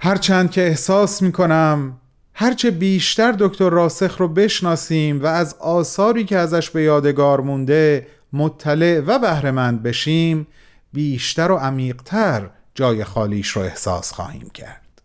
هرچند 0.00 0.50
که 0.50 0.66
احساس 0.66 1.22
می‌کنم 1.22 1.96
هرچه 2.34 2.70
بیشتر 2.70 3.32
دکتر 3.32 3.70
راسخ 3.70 4.20
رو 4.20 4.28
بشناسیم 4.28 5.22
و 5.22 5.26
از 5.26 5.56
آثاری 5.60 6.24
که 6.24 6.36
ازش 6.36 6.70
به 6.70 6.82
یادگار 6.82 7.40
مونده 7.40 8.06
مطلع 8.32 9.00
و 9.06 9.18
بهرهمند 9.18 9.82
بشیم 9.82 10.46
بیشتر 10.92 11.52
و 11.52 11.56
عمیقتر 11.56 12.50
جای 12.74 13.04
خالیش 13.04 13.48
رو 13.48 13.62
احساس 13.62 14.12
خواهیم 14.12 14.50
کرد. 14.54 15.02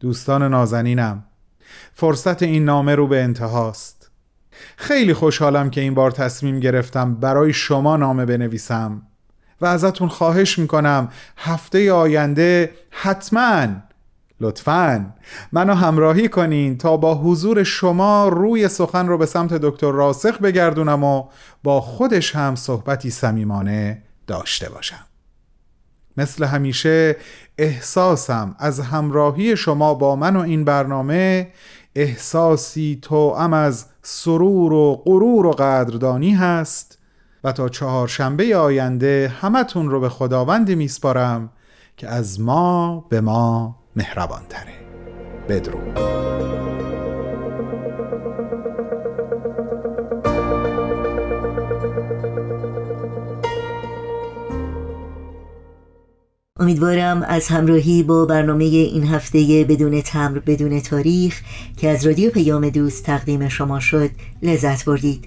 دوستان 0.00 0.42
نازنینم 0.42 1.24
فرصت 1.94 2.42
این 2.42 2.64
نامه 2.64 2.94
رو 2.94 3.06
به 3.06 3.22
انتهاست. 3.22 4.10
خیلی 4.76 5.14
خوشحالم 5.14 5.70
که 5.70 5.80
این 5.80 5.94
بار 5.94 6.10
تصمیم 6.10 6.60
گرفتم 6.60 7.14
برای 7.14 7.52
شما 7.52 7.96
نامه 7.96 8.24
بنویسم 8.24 9.02
و 9.60 9.66
ازتون 9.66 10.08
خواهش 10.08 10.58
می‌کنم 10.58 11.08
هفته 11.36 11.92
آینده 11.92 12.74
حتما 12.90 13.66
لطفا 14.40 15.14
منو 15.52 15.74
همراهی 15.74 16.28
کنین 16.28 16.78
تا 16.78 16.96
با 16.96 17.14
حضور 17.14 17.62
شما 17.62 18.28
روی 18.28 18.68
سخن 18.68 19.06
رو 19.06 19.18
به 19.18 19.26
سمت 19.26 19.54
دکتر 19.54 19.90
راسخ 19.90 20.38
بگردونم 20.38 21.04
و 21.04 21.28
با 21.62 21.80
خودش 21.80 22.36
هم 22.36 22.56
صحبتی 22.56 23.10
صمیمانه 23.10 24.02
داشته 24.30 24.68
باشم. 24.68 25.06
مثل 26.16 26.44
همیشه 26.44 27.16
احساسم 27.58 28.56
از 28.58 28.80
همراهی 28.80 29.56
شما 29.56 29.94
با 29.94 30.16
من 30.16 30.36
و 30.36 30.40
این 30.40 30.64
برنامه 30.64 31.52
احساسی 31.94 32.98
توأم 33.02 33.52
از 33.52 33.86
سرور 34.02 34.72
و 34.72 35.02
غرور 35.04 35.46
و 35.46 35.50
قدردانی 35.50 36.30
هست 36.30 36.98
و 37.44 37.52
تا 37.52 37.68
چهارشنبه 37.68 38.56
آینده 38.56 39.32
همتون 39.40 39.90
رو 39.90 40.00
به 40.00 40.08
خداوندی 40.08 40.74
میسپارم 40.74 41.50
که 41.96 42.08
از 42.08 42.40
ما 42.40 43.06
به 43.08 43.20
ما 43.20 43.76
مهربان 43.96 44.42
تره 44.48 44.74
بدرود. 45.48 45.98
امیدوارم 56.60 57.22
از 57.22 57.48
همراهی 57.48 58.02
با 58.02 58.24
برنامه 58.24 58.64
این 58.64 59.04
هفته 59.04 59.66
بدون 59.68 60.02
تمر 60.02 60.38
بدون 60.38 60.80
تاریخ 60.80 61.40
که 61.76 61.88
از 61.88 62.06
رادیو 62.06 62.30
پیام 62.30 62.68
دوست 62.68 63.04
تقدیم 63.04 63.48
شما 63.48 63.80
شد 63.80 64.10
لذت 64.42 64.84
بردید. 64.84 65.24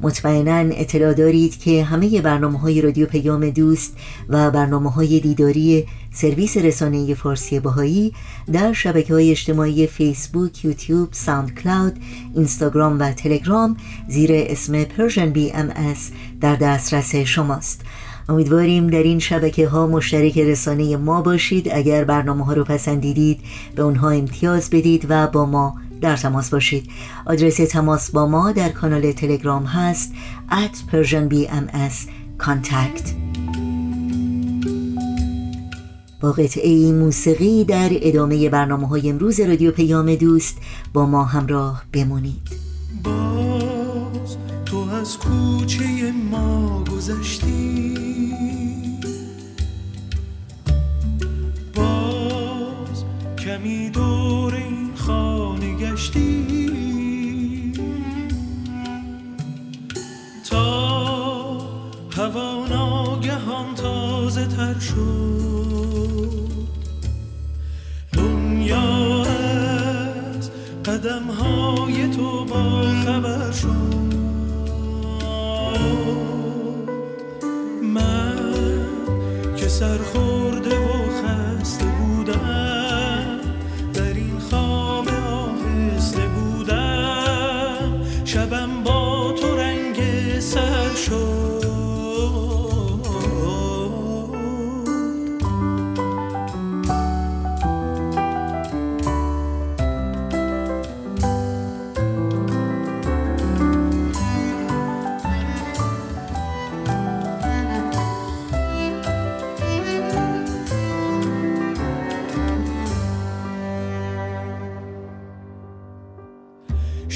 مطمئنا 0.00 0.74
اطلاع 0.74 1.14
دارید 1.14 1.58
که 1.58 1.84
همه 1.84 2.20
برنامه 2.20 2.58
های 2.58 2.80
رادیو 2.80 3.06
پیام 3.06 3.50
دوست 3.50 3.96
و 4.28 4.50
برنامه 4.50 4.90
های 4.90 5.20
دیداری 5.20 5.86
سرویس 6.12 6.56
رسانه 6.56 7.14
فارسی 7.14 7.60
باهایی 7.60 8.12
در 8.52 8.72
شبکه 8.72 9.14
های 9.14 9.30
اجتماعی 9.30 9.86
فیسبوک، 9.86 10.64
یوتیوب، 10.64 11.08
ساوند 11.12 11.54
کلاود، 11.54 11.98
اینستاگرام 12.34 13.00
و 13.00 13.12
تلگرام 13.12 13.76
زیر 14.08 14.30
اسم 14.32 14.84
بی 15.30 15.52
ام 15.52 15.94
در 16.40 16.56
دسترس 16.56 17.16
شماست. 17.16 17.80
امیدواریم 18.28 18.86
در 18.86 19.02
این 19.02 19.18
شبکه 19.18 19.68
ها 19.68 19.86
مشترک 19.86 20.38
رسانه 20.38 20.96
ما 20.96 21.22
باشید. 21.22 21.68
اگر 21.72 22.04
برنامه 22.04 22.44
ها 22.44 22.52
رو 22.52 22.64
پسندیدید 22.64 23.40
به 23.76 23.82
اونها 23.82 24.10
امتیاز 24.10 24.70
بدید 24.70 25.06
و 25.08 25.26
با 25.26 25.46
ما 25.46 25.74
در 26.00 26.16
تماس 26.16 26.50
باشید. 26.50 26.90
آدرس 27.26 27.56
تماس 27.56 28.10
با 28.10 28.26
ما 28.26 28.52
در 28.52 28.68
کانال 28.68 29.12
تلگرام 29.12 29.64
هست 29.64 30.12
at 30.50 30.92
persianbms 30.92 32.08
contact. 32.38 33.08
با 36.20 36.32
قطعه 36.32 36.92
موسیقی 36.92 37.64
در 37.64 37.88
ادامه 37.92 38.48
برنامه 38.48 38.88
های 38.88 39.10
امروز 39.10 39.40
رادیو 39.40 39.72
پیام 39.72 40.14
دوست 40.14 40.56
با 40.92 41.06
ما 41.06 41.24
همراه 41.24 41.82
بمونید. 41.92 42.48
باز 43.04 44.36
تو 44.64 44.78
از 44.78 45.18
کوچه 45.18 46.12
ما 46.30 46.84
گذشتی. 46.84 48.11
کمی 53.52 53.90
دور 53.90 54.54
این 54.54 54.90
خانه 54.96 55.76
گشتی. 55.76 57.72
تا 60.50 61.58
هوا 62.16 62.66
ناگهان 62.66 63.74
تازه 63.74 64.46
تر 64.46 64.78
شد. 64.78 66.52
دنیا 68.12 69.22
از 69.22 70.50
قدم 70.84 71.30
های 71.30 72.08
تو 72.08 72.44
با 72.44 72.82
خبر 73.04 73.52
شد. 73.52 74.12
من 77.82 78.54
که 79.56 79.68
سرخورده 79.68 80.11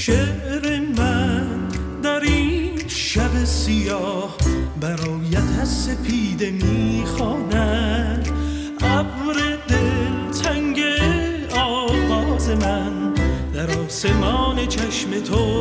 شعر 0.06 0.80
من 0.80 1.68
در 2.02 2.20
این 2.20 2.88
شب 2.88 3.44
سیاه 3.44 4.36
برایت 4.80 5.64
سپیده 5.64 6.50
می‌خواند 6.50 8.28
ابر 8.80 9.58
دل 9.68 10.40
تنگ 10.42 10.80
آغاز 11.56 12.48
من 12.48 13.14
در 13.54 13.78
آسمان 13.78 14.66
چشم 14.66 15.20
تو 15.20 15.55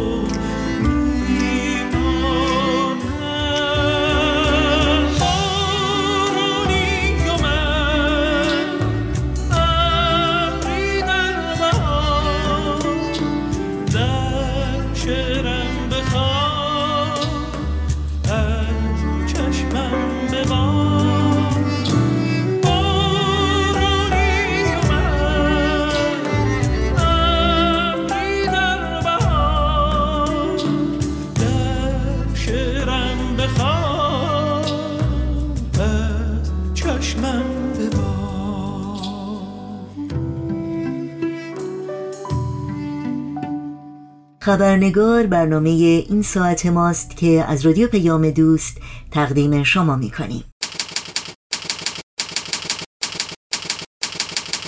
خبرنگار 44.56 45.26
برنامه 45.26 45.70
این 45.70 46.22
ساعت 46.22 46.66
ماست 46.66 47.18
که 47.18 47.46
از 47.48 47.66
رادیو 47.66 47.88
پیام 47.88 48.30
دوست 48.30 48.78
تقدیم 49.12 49.64
شما 49.64 49.96
می‌کنیم 49.96 50.44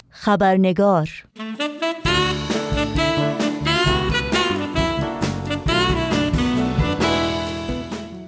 خبرنگار 0.09 1.09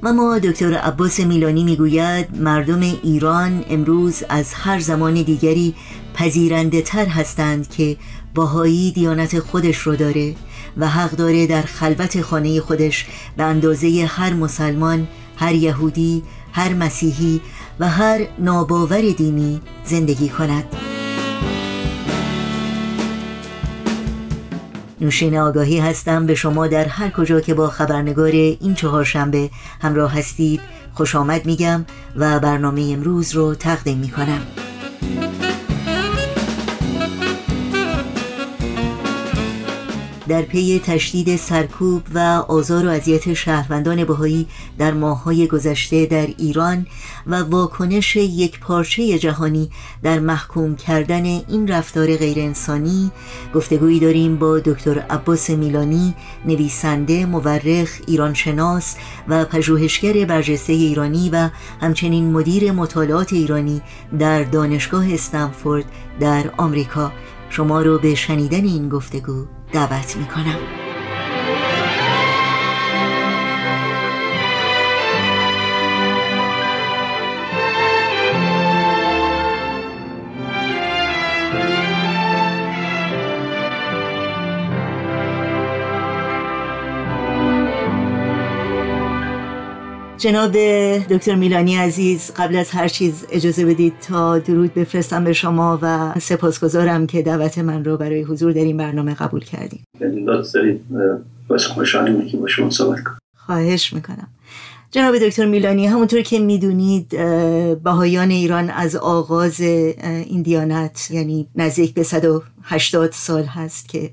و 0.03 0.13
ما 0.13 0.39
دکتر 0.39 0.73
عباس 0.73 1.19
میلانی 1.19 1.63
می‌گوید 1.63 2.41
مردم 2.41 2.79
ایران 2.79 3.65
امروز 3.69 4.23
از 4.29 4.53
هر 4.53 4.79
زمان 4.79 5.13
دیگری 5.13 5.75
پذیرنده 6.13 6.81
تر 6.81 7.05
هستند 7.05 7.69
که 7.69 7.97
باهایی 8.35 8.91
دیانت 8.91 9.39
خودش 9.39 9.77
رو 9.77 9.95
داره. 9.95 10.35
و 10.79 10.87
حق 10.87 11.11
داره 11.11 11.47
در 11.47 11.61
خلوت 11.61 12.21
خانه 12.21 12.61
خودش 12.61 13.05
به 13.37 13.43
اندازه 13.43 14.09
هر 14.09 14.33
مسلمان 14.33 15.07
هر 15.37 15.55
یهودی 15.55 16.23
هر 16.53 16.73
مسیحی 16.73 17.41
و 17.79 17.89
هر 17.89 18.27
ناباور 18.39 19.01
دینی 19.01 19.61
زندگی 19.85 20.29
کند. 20.29 20.63
نوشین 25.01 25.37
آگاهی 25.37 25.79
هستم 25.79 26.25
به 26.25 26.35
شما 26.35 26.67
در 26.67 26.85
هر 26.85 27.09
کجا 27.09 27.41
که 27.41 27.53
با 27.53 27.67
خبرنگار 27.67 28.31
این 28.31 28.75
چهارشنبه 28.75 29.49
همراه 29.81 30.17
هستید 30.17 30.61
خوش 30.93 31.15
آمد 31.15 31.45
میگم 31.45 31.85
و 32.15 32.39
برنامه 32.39 32.81
امروز 32.93 33.35
رو 33.35 33.55
تقدیم 33.55 33.97
می‌کنم. 33.97 34.41
در 40.29 40.41
پی 40.41 40.81
تشدید 40.85 41.35
سرکوب 41.35 42.01
و 42.13 42.19
آزار 42.47 42.85
و 42.85 42.89
اذیت 42.89 43.33
شهروندان 43.33 44.03
بهایی 44.03 44.47
در 44.77 44.91
ماههای 44.91 45.47
گذشته 45.47 46.05
در 46.05 46.27
ایران 46.37 46.87
و 47.27 47.35
واکنش 47.35 48.15
یک 48.15 48.59
پارچه 48.59 49.19
جهانی 49.19 49.69
در 50.03 50.19
محکوم 50.19 50.75
کردن 50.75 51.25
این 51.25 51.67
رفتار 51.67 52.15
غیرانسانی 52.15 53.11
گفتگویی 53.55 53.99
داریم 53.99 54.35
با 54.35 54.59
دکتر 54.59 54.99
عباس 54.99 55.49
میلانی 55.49 56.15
نویسنده 56.45 57.25
مورخ 57.25 57.89
ایرانشناس 58.07 58.95
و 59.27 59.45
پژوهشگر 59.45 60.25
برجسته 60.25 60.73
ایرانی 60.73 61.29
و 61.29 61.49
همچنین 61.81 62.31
مدیر 62.31 62.71
مطالعات 62.71 63.33
ایرانی 63.33 63.81
در 64.19 64.43
دانشگاه 64.43 65.13
استنفورد 65.13 65.85
در 66.19 66.51
آمریکا. 66.57 67.11
شما 67.49 67.81
رو 67.81 67.99
به 67.99 68.15
شنیدن 68.15 68.65
این 68.65 68.89
گفتگو 68.89 69.58
دعوت 69.71 70.17
می 70.17 70.25
جناب 90.19 90.51
دکتر 91.09 91.35
میلانی 91.35 91.75
عزیز 91.75 92.31
قبل 92.37 92.55
از 92.55 92.69
هر 92.69 92.87
چیز 92.87 93.25
اجازه 93.31 93.65
بدید 93.65 93.93
تا 94.07 94.39
درود 94.39 94.73
بفرستم 94.73 95.23
به 95.23 95.33
شما 95.33 95.79
و 95.81 96.13
سپاسگزارم 96.19 97.07
که 97.07 97.21
دعوت 97.21 97.57
من 97.57 97.85
رو 97.85 97.97
برای 97.97 98.21
حضور 98.21 98.51
در 98.51 98.61
این 98.61 98.77
برنامه 98.77 99.13
قبول 99.13 99.43
کردیم 99.43 99.83
خوشحالیم 101.73 102.27
که 102.27 102.37
با 102.37 102.47
شما 102.47 102.69
صحبت 102.69 103.03
کنم 103.03 103.17
خواهش 103.37 103.93
می‌کنم. 103.93 104.27
جناب 104.91 105.17
دکتر 105.17 105.45
میلانی 105.45 105.87
همونطور 105.87 106.21
که 106.21 106.39
می‌دونید 106.39 107.09
بهایان 107.83 108.29
ایران 108.29 108.69
از 108.69 108.95
آغاز 108.95 109.61
این 109.61 110.41
دیانت 110.41 111.11
یعنی 111.11 111.47
نزدیک 111.55 111.93
به 111.93 112.03
180 112.03 113.11
سال 113.11 113.43
هست 113.43 113.89
که 113.89 114.11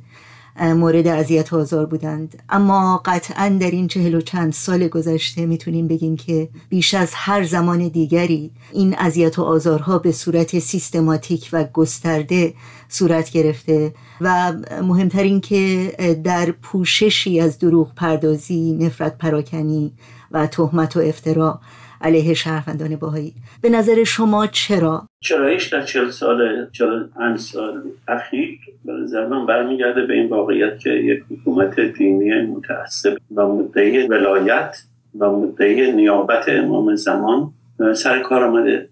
مورد 0.60 1.06
اذیت 1.06 1.52
و 1.52 1.56
آزار 1.56 1.86
بودند. 1.86 2.42
اما 2.48 3.02
قطعا 3.04 3.56
در 3.60 3.70
این 3.70 3.88
چهل 3.88 4.14
و 4.14 4.20
چند 4.20 4.52
سال 4.52 4.88
گذشته 4.88 5.46
می‌تونیم 5.46 5.88
بگیم 5.88 6.16
که 6.16 6.48
بیش 6.68 6.94
از 6.94 7.10
هر 7.14 7.44
زمان 7.44 7.88
دیگری 7.88 8.50
این 8.72 8.96
اذیت 8.98 9.38
و 9.38 9.42
آزارها 9.42 9.98
به 9.98 10.12
صورت 10.12 10.58
سیستماتیک 10.58 11.48
و 11.52 11.64
گسترده 11.64 12.54
صورت 12.88 13.30
گرفته 13.30 13.94
و 14.20 14.52
مهمتر 14.82 15.38
که 15.38 15.92
در 16.24 16.50
پوششی 16.50 17.40
از 17.40 17.58
دروغ 17.58 17.94
پردازی 17.94 18.72
نفرت 18.72 19.18
پراکنی 19.18 19.92
و 20.30 20.46
تهمت 20.46 20.96
و 20.96 21.00
افترا 21.00 21.60
علیه 22.00 22.34
شهروندان 22.34 22.96
باهایی 22.96 23.34
به 23.62 23.70
نظر 23.70 24.04
شما 24.04 24.46
چرا؟ 24.46 25.08
چرایش 25.20 25.66
در 25.68 25.82
چهل 25.82 26.10
سال 26.10 26.70
چهل 26.72 27.36
سال 27.36 27.82
اخیر 28.08 28.58
به 28.84 28.92
نظر 28.92 29.26
من 29.26 29.46
برمیگرده 29.46 30.06
به 30.06 30.14
این 30.14 30.28
واقعیت 30.28 30.78
که 30.78 30.90
یک 30.90 31.22
حکومت 31.30 31.80
دینی 31.80 32.40
متعصب 32.40 33.16
و 33.36 33.48
مدعی 33.48 34.06
ولایت 34.06 34.82
و 35.18 35.30
مدعی 35.30 35.92
نیابت 35.92 36.48
امام 36.48 36.94
زمان 36.94 37.52
سر 37.94 38.18
کار 38.22 38.44
آمده 38.44 38.88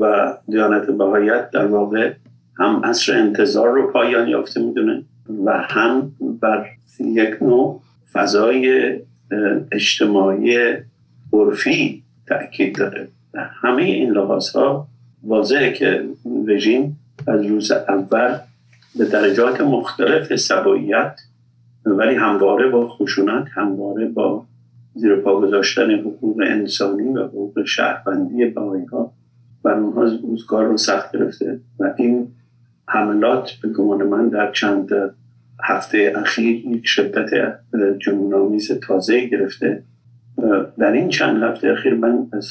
و 0.00 0.34
دیانت 0.48 0.86
بهایت 0.86 1.50
در 1.50 1.66
واقع 1.66 2.12
هم 2.58 2.80
عصر 2.84 3.18
انتظار 3.18 3.68
رو 3.68 3.92
پایان 3.92 4.28
یافته 4.28 4.60
می‌دونه 4.60 5.02
و 5.44 5.52
هم 5.52 6.12
بر 6.40 6.66
یک 7.00 7.42
نوع 7.42 7.80
فضای 8.12 8.92
اجتماعی 9.72 10.58
عرفی 11.32 12.02
تاکید 12.38 12.78
داره. 12.78 13.08
همه 13.34 13.82
این 13.82 14.10
لحاظ 14.10 14.48
ها 14.48 14.88
واضحه 15.22 15.72
که 15.72 16.04
رژیم 16.46 16.98
از 17.26 17.46
روز 17.46 17.70
اول 17.70 18.38
به 18.98 19.04
درجات 19.04 19.60
مختلف 19.60 20.36
سباییت 20.36 21.20
ولی 21.86 22.14
همواره 22.14 22.68
با 22.68 22.88
خشونت 22.88 23.46
همواره 23.54 24.08
با 24.08 24.44
زیر 24.94 25.16
پا 25.16 25.40
گذاشتن 25.40 25.90
حقوق 25.90 26.42
انسانی 26.46 27.08
و 27.08 27.24
حقوق 27.24 27.64
شهروندی 27.64 28.44
بایی 28.44 28.84
ها 28.84 29.12
بر 29.62 29.74
اونها 29.74 30.02
روزگار 30.02 30.64
رو 30.64 30.76
سخت 30.76 31.12
گرفته 31.12 31.60
و 31.78 31.94
این 31.98 32.28
حملات 32.88 33.50
به 33.62 33.68
گمان 33.68 34.02
من 34.02 34.28
در 34.28 34.52
چند 34.52 34.88
هفته 35.64 36.12
اخیر 36.16 36.66
یک 36.66 36.86
شدت 36.86 37.30
جنونآمیز 37.98 38.72
تازه 38.72 39.26
گرفته. 39.26 39.82
در 40.78 40.92
این 40.92 41.08
چند 41.08 41.42
هفته 41.42 41.68
اخیر 41.68 41.94
من 41.94 42.26
از 42.32 42.48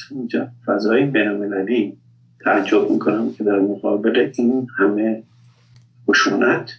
فضای 0.66 1.06
بینالمللی 1.06 1.98
تعجب 2.40 2.92
می‌کنم 2.92 3.34
که 3.34 3.44
در 3.44 3.60
مقابل 3.60 4.32
این 4.38 4.68
همه 4.78 5.24
خشونت 6.10 6.72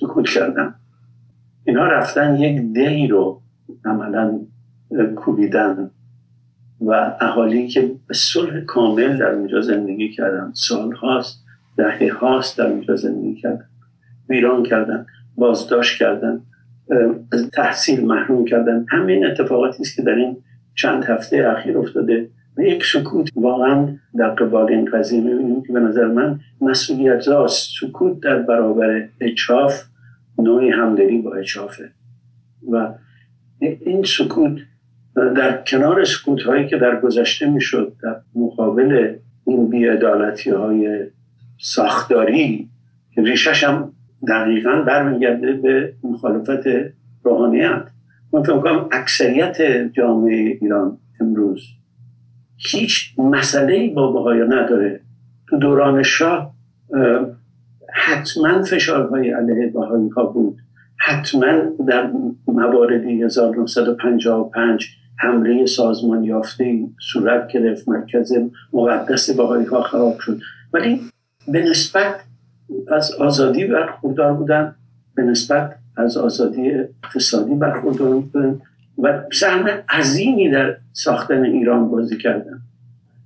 سکوت 0.00 0.28
کردم. 0.28 0.74
اینا 1.64 1.86
رفتن 1.86 2.36
یک 2.36 2.72
دهی 2.74 3.06
رو 3.06 3.42
عملا 3.84 4.40
کوبیدن 5.16 5.90
و 6.80 7.16
اهالی 7.20 7.68
که 7.68 7.90
به 8.06 8.14
صلح 8.14 8.60
کامل 8.60 9.18
در 9.18 9.30
اونجا 9.30 9.60
زندگی 9.60 10.12
کردن. 10.12 10.52
سال 10.54 10.92
هاست 10.92 11.44
دهه 11.76 12.12
هاست 12.20 12.58
در 12.58 12.66
اونجا 12.66 12.96
زندگی 12.96 13.34
کردن. 13.34 13.64
ویران 14.28 14.62
کردن 14.62 15.06
بازداشت 15.36 15.98
کردن. 15.98 16.40
تحصیل 17.52 18.04
محروم 18.04 18.44
کردن. 18.44 18.86
همین 18.88 19.26
اتفاقاتی 19.26 19.82
است 19.82 19.96
که 19.96 20.02
در 20.02 20.14
این 20.14 20.36
چند 20.74 21.04
هفته 21.04 21.54
اخیر 21.56 21.78
افتاده 21.78 22.28
یک 22.58 22.84
سکوت 22.84 23.30
واقعا 23.34 23.88
در 24.18 24.28
قبال 24.28 24.72
این 24.72 24.84
قضیه. 24.84 25.20
می‌بینیم 25.20 25.62
که 25.62 25.72
به 25.72 25.80
نظر 25.80 26.06
من 26.06 26.40
مسئولیت 26.60 27.28
راست 27.28 27.70
سکوت 27.80 28.20
در 28.20 28.38
برابر 28.38 29.08
اچاف 29.20 29.82
نوعی 30.38 30.70
همدلی 30.70 31.22
با 31.22 31.34
اچافه. 31.34 31.90
و 32.72 32.88
این 33.60 34.04
سکوت 34.04 34.58
در 35.16 35.62
کنار 35.62 36.04
سکوت 36.04 36.42
هایی 36.42 36.68
که 36.68 36.76
در 36.76 37.00
گذشته 37.00 37.50
می‌شد 37.50 37.92
در 38.02 38.16
مقابل 38.34 39.14
این 39.46 39.70
بیعدالتی 39.70 40.50
های 40.50 41.06
ساختاری 41.58 42.68
ریشش 43.16 43.64
هم 43.64 43.92
دقیقا 44.28 44.82
برمیگرده 44.82 45.52
به 45.52 45.94
مخالفت 46.02 46.66
روحانیت. 47.22 47.82
من 48.32 48.42
فکر 48.42 48.58
کنم 48.58 48.88
اکثریت 48.92 49.56
جامعه 49.92 50.58
ایران 50.60 50.98
امروز 51.20 51.62
هیچ 52.56 53.14
مسئله 53.18 53.90
با 53.94 54.12
بهایا 54.12 54.44
نداره. 54.44 55.00
تو 55.48 55.56
دوران 55.58 56.02
شاه 56.02 56.54
حتما 57.92 58.62
فشارهای 58.62 59.30
علیه 59.30 59.66
بهایی 59.66 60.08
ها 60.08 60.24
بود. 60.24 60.58
حتما 60.98 61.52
در 61.88 62.10
مواردی 62.46 63.22
1955 63.22 64.86
حمله 65.18 65.66
سازمان 65.66 66.24
یافته 66.24 66.78
صورت 67.12 67.48
گرفت 67.48 67.88
مرکز 67.88 68.32
مقدس 68.72 69.30
بهایی 69.30 69.66
ها 69.66 69.82
خراب 69.82 70.18
شد. 70.18 70.40
ولی 70.72 71.00
به 71.48 71.62
نسبت 71.62 72.14
از 72.88 73.12
آزادی 73.12 73.64
برخوردار 73.64 74.32
بودن 74.32 74.74
به 75.14 75.22
نسبت 75.22 75.74
از 75.96 76.16
آزادی 76.16 76.70
اقتصادی 77.04 77.54
برخوردار 77.54 78.10
بودن 78.10 78.60
و 78.98 79.22
سهم 79.32 79.68
عظیمی 79.88 80.50
در 80.50 80.76
ساختن 80.92 81.42
ایران 81.44 81.88
بازی 81.88 82.16
کردن. 82.16 82.60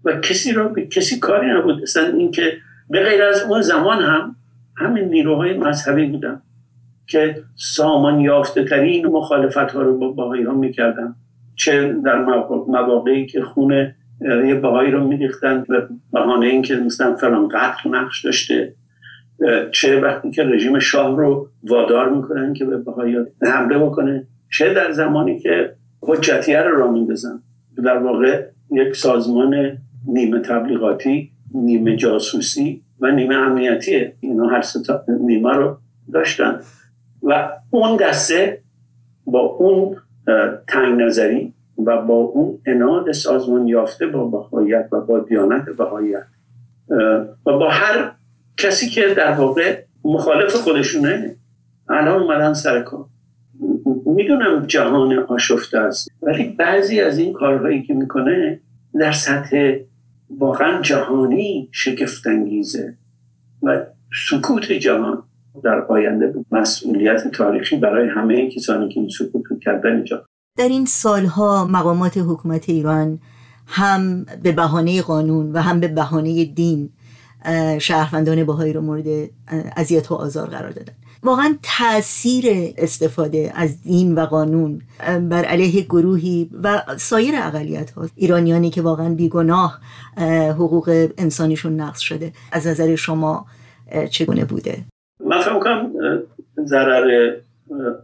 و 0.04 0.12
کسی 0.12 0.52
را 0.52 0.68
به 0.68 0.86
کسی 0.86 1.18
کاری 1.18 1.46
نبود. 1.50 1.82
اصلا 1.82 2.06
اینکه 2.06 2.52
به 2.90 3.02
غیر 3.02 3.22
از 3.22 3.42
اون 3.42 3.62
زمان 3.62 4.02
هم 4.02 4.36
همین 4.76 5.04
نیروهای 5.04 5.58
مذهبی 5.58 6.06
بودن 6.06 6.42
که 7.06 7.42
سامان 7.56 8.20
یافته 8.20 8.64
ترین 8.64 9.06
مخالفت 9.06 9.56
ها 9.56 9.82
رو 9.82 9.98
با 9.98 10.08
باهایی 10.08 10.44
ها 10.44 10.54
می‌کردن. 10.54 11.14
چه 11.56 11.92
در 12.04 12.24
مواقعی 12.68 13.26
که 13.26 13.42
خون 13.42 13.92
یه 14.20 14.54
باهایی 14.54 14.90
رو 14.90 15.08
میریختن 15.08 15.64
به 15.68 15.88
بهانه 16.12 16.46
اینکه 16.46 16.76
مثلا 16.76 17.16
فلان 17.16 17.48
قتل 17.48 17.90
نقش 17.90 18.24
داشته. 18.24 18.74
چه 19.72 20.00
وقتی 20.00 20.30
که 20.30 20.42
رژیم 20.42 20.78
شاه 20.78 21.16
رو 21.16 21.48
وادار 21.62 22.08
می‌کنن 22.08 22.52
که 22.52 22.64
به 22.64 22.76
بهایی 22.76 23.16
حمله 23.42 23.78
بکنه؟ 23.78 24.26
چه 24.50 24.74
در 24.74 24.92
زمانی 24.92 25.38
که 25.38 25.74
حجتیه 26.02 26.62
رو 26.62 26.78
را 26.78 26.90
میندازن؟ 26.90 27.42
در 27.84 27.98
واقع 27.98 28.46
یک 28.72 28.96
سازمان 28.96 29.78
نیمه 30.06 30.40
تبلیغاتی 30.40 31.30
نیمه 31.54 31.96
جاسوسی 31.96 32.82
و 33.00 33.10
نیمه 33.10 33.34
امنیتیه 33.34 34.14
اینا 34.20 34.46
هر 34.46 34.62
ستا 34.62 35.04
نیمه 35.20 35.52
رو 35.52 35.76
داشتن. 36.12 36.60
و 37.22 37.48
اون 37.70 37.96
دسته 37.96 38.62
با 39.24 39.40
اون 39.40 39.96
تنگ 40.68 41.00
نظری 41.00 41.54
و 41.86 42.02
با 42.02 42.14
اون 42.14 42.58
اناد 42.66 43.12
سازمان 43.12 43.68
یافته 43.68 44.06
با 44.06 44.24
بهاییت 44.24 44.88
و 44.92 45.00
با 45.00 45.18
دیانت 45.18 45.64
بهاییت. 45.64 46.26
و 47.46 47.58
با 47.58 47.68
هر 47.68 48.12
کسی 48.62 48.88
که 48.88 49.14
در 49.16 49.32
واقع 49.32 49.82
مخالف 50.04 50.54
خودشونه 50.54 51.36
الان 51.88 52.22
اومدن 52.22 52.54
سر 52.54 52.82
کار. 52.82 53.06
می‌دونم 54.06 54.66
جهان 54.66 55.18
آشفته 55.18 55.78
است 55.78 56.08
ولی 56.22 56.44
بعضی 56.44 57.00
از 57.00 57.18
این 57.18 57.32
کارهایی 57.32 57.82
که 57.82 57.94
می‌کنه 57.94 58.60
در 59.00 59.12
سطح 59.12 59.76
واقعا 60.38 60.82
جهانی 60.82 61.68
شگفتانگیزه 61.72 62.96
و 63.62 63.80
سکوت 64.30 64.72
جهان 64.72 65.22
در 65.64 65.86
آینده 65.88 66.34
مسئولیت 66.50 67.28
تاریخی 67.28 67.76
برای 67.76 68.08
همه 68.08 68.50
کسانی 68.50 68.88
که 68.88 69.00
این 69.00 69.08
سکوت 69.08 69.42
کردن 69.62 69.96
اینجا 69.96 70.24
در 70.58 70.68
این 70.68 70.86
سالها 70.86 71.66
مقامات 71.66 72.18
حکومت 72.18 72.68
ایران 72.68 73.18
هم 73.66 74.26
به 74.42 74.52
بهانه 74.52 75.02
قانون 75.02 75.52
و 75.52 75.58
هم 75.58 75.80
به 75.80 75.88
بهانه 75.88 76.44
دین 76.44 76.90
شهروندان 77.78 78.44
بهایی 78.44 78.72
رو 78.72 78.80
مورد 78.80 79.30
اذیت 79.76 80.10
و 80.10 80.14
آزار 80.14 80.48
قرار 80.48 80.70
دادن. 80.70 80.92
واقعا 81.22 81.54
تاثیر 81.62 82.44
استفاده 82.76 83.52
از 83.54 83.82
دین 83.82 84.14
و 84.14 84.26
قانون 84.26 84.82
بر 85.20 85.44
علیه 85.44 85.82
گروهی 85.82 86.50
و 86.62 86.82
سایر 86.96 87.34
اقلیت 87.36 87.90
ها 87.90 88.08
ایرانیانی 88.16 88.70
که 88.70 88.82
واقعا 88.82 89.14
بیگناه 89.14 89.80
حقوق 90.50 91.08
انسانیشون 91.18 91.80
نقض 91.80 91.98
شده. 91.98 92.32
از 92.52 92.66
نظر 92.66 92.94
شما 92.94 93.46
چگونه 94.10 94.44
بوده؟ 94.44 94.84
من 95.26 95.40
فکر 95.40 95.58
کنم 95.58 95.92
ضرر 96.64 97.36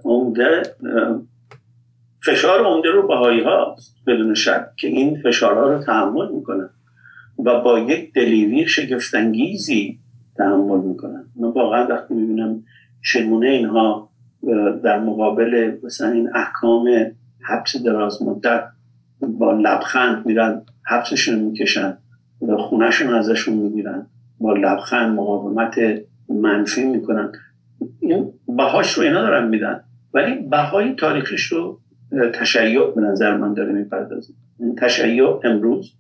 عمده 0.05 0.63
فشار 2.23 2.65
عمده 2.65 2.91
رو 2.91 3.09
بهایی 3.09 3.45
ها 3.45 3.77
بدون 4.07 4.35
شک 4.35 4.77
که 4.77 4.89
این 4.89 5.23
فشارها 5.25 5.73
رو 5.73 5.85
تحمل 5.85 6.33
می‌کنن 6.33 6.71
و 7.39 7.61
با 7.61 7.79
یک 7.79 8.13
دلیری 8.15 8.67
شگفتانگیزی 8.67 9.99
تحمل 10.37 10.81
می‌کنن. 10.81 11.25
من 11.37 11.49
واقعا 11.49 11.87
وقتی 11.87 12.15
می‌بینم 12.15 12.63
چگونه 13.05 13.49
اینها 13.49 14.11
در 14.85 15.01
مقابل 15.01 15.77
مثلا 15.83 16.11
این 16.11 16.31
احکام 16.35 16.89
حبس 17.41 17.77
دراز 17.77 18.23
مدت 18.23 18.65
با 19.21 19.53
لبخند 19.53 20.27
میرن 20.27 20.63
حبسشون 20.87 21.39
می‌کشن 21.39 21.99
و 22.49 22.57
خونهشون 22.57 23.15
ازشون 23.15 23.55
می‌گیرن 23.55 24.07
با 24.41 24.53
لبخند 24.53 25.17
مقاومت 25.17 25.75
منفی 26.29 26.85
می‌کنن. 26.85 27.33
این 28.01 28.33
بهاش 28.49 28.93
رو 28.93 29.03
اینا 29.03 29.23
دارن 29.23 29.49
میدن 29.49 29.81
ولی 30.15 30.35
بهای 30.35 30.95
تاریخش 30.95 31.43
رو 31.53 31.81
تشیع 32.35 32.91
به 32.91 33.01
نظر 33.01 33.37
من 33.37 33.55
داره 33.55 33.73
می‌پردازه. 33.73 34.33
تشیع 34.79 35.41
امروز 35.45 35.93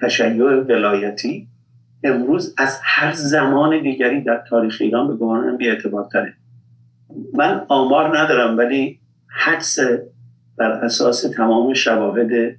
تشیع 0.00 0.44
ولایتی 0.44 1.48
امروز 2.04 2.54
از 2.58 2.80
هر 2.82 3.12
زمان 3.12 3.82
دیگری 3.82 4.20
در 4.20 4.44
تاریخ 4.48 4.76
ایران 4.80 5.08
به 5.08 5.14
گمانم 5.14 5.56
بی 5.56 5.76
تره 6.12 6.34
من 7.34 7.62
آمار 7.68 8.18
ندارم 8.18 8.58
ولی 8.58 8.98
حدس 9.28 9.78
بر 10.56 10.70
اساس 10.70 11.22
تمام 11.22 11.74
شواهد 11.74 12.56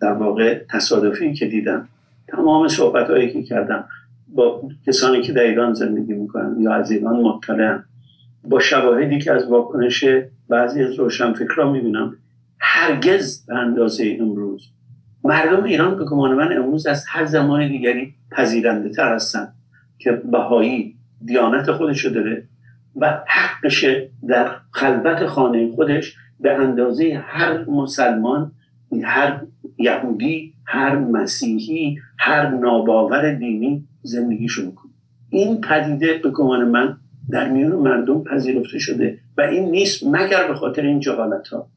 در 0.00 0.12
واقع 0.12 0.60
تصادفی 0.70 1.34
که 1.34 1.46
دیدم 1.46 1.88
تمام 2.28 2.68
صحبت 2.68 3.10
هایی 3.10 3.32
که 3.32 3.42
کردم 3.42 3.84
با 4.28 4.62
کسانی 4.86 5.22
که 5.22 5.32
در 5.32 5.42
ایران 5.42 5.74
زندگی 5.74 6.12
می‌کنن 6.12 6.56
یا 6.60 6.74
از 6.74 6.90
ایران 6.90 7.20
مطلعن 7.20 7.84
با 8.44 8.60
شواهدی 8.60 9.18
که 9.18 9.32
از 9.32 9.46
واکنش 9.46 10.04
بعضی 10.48 10.82
از 10.82 10.94
روشنفکران 10.94 11.72
می‌بینم 11.72 12.16
هرگز 12.58 13.46
به 13.46 13.54
اندازه 13.54 14.16
امروز 14.20 14.70
مردم 15.24 15.64
ایران 15.64 15.96
به 15.96 16.04
گمان 16.04 16.34
من 16.34 16.56
امروز 16.56 16.86
از 16.86 17.04
هر 17.08 17.24
زمان 17.24 17.68
دیگری 17.68 18.14
پذیرنده 18.30 18.88
تر 18.88 19.14
هستن 19.14 19.52
که 19.98 20.12
بهایی 20.12 20.96
دیانت 21.24 21.72
خودش 21.72 22.06
داره 22.06 22.44
و 22.96 23.20
حقش 23.26 23.86
در 24.28 24.50
خلوت 24.70 25.26
خانه 25.26 25.72
خودش 25.72 26.16
به 26.40 26.54
اندازه 26.54 27.22
هر 27.26 27.64
مسلمان 27.64 28.52
هر 29.02 29.40
یهودی 29.78 30.54
هر 30.66 30.98
مسیحی 30.98 31.98
هر 32.18 32.48
ناباور 32.48 33.34
دینی 33.34 33.84
زندگیشو 34.02 34.66
می‌کنه. 34.66 34.92
این 35.30 35.60
پدیده 35.60 36.20
به 36.22 36.30
گمان 36.30 36.68
من 36.68 36.96
در 37.30 37.48
میان 37.48 37.72
مردم 37.72 38.24
پذیرفته 38.24 38.78
شده 38.78 39.18
و 39.38 39.40
این 39.40 39.70
نیست 39.70 40.06
مگر 40.06 40.48
به 40.48 40.54
خاطر 40.54 40.82
این 40.82 41.00
جهالت 41.00 41.48
ها 41.48 41.68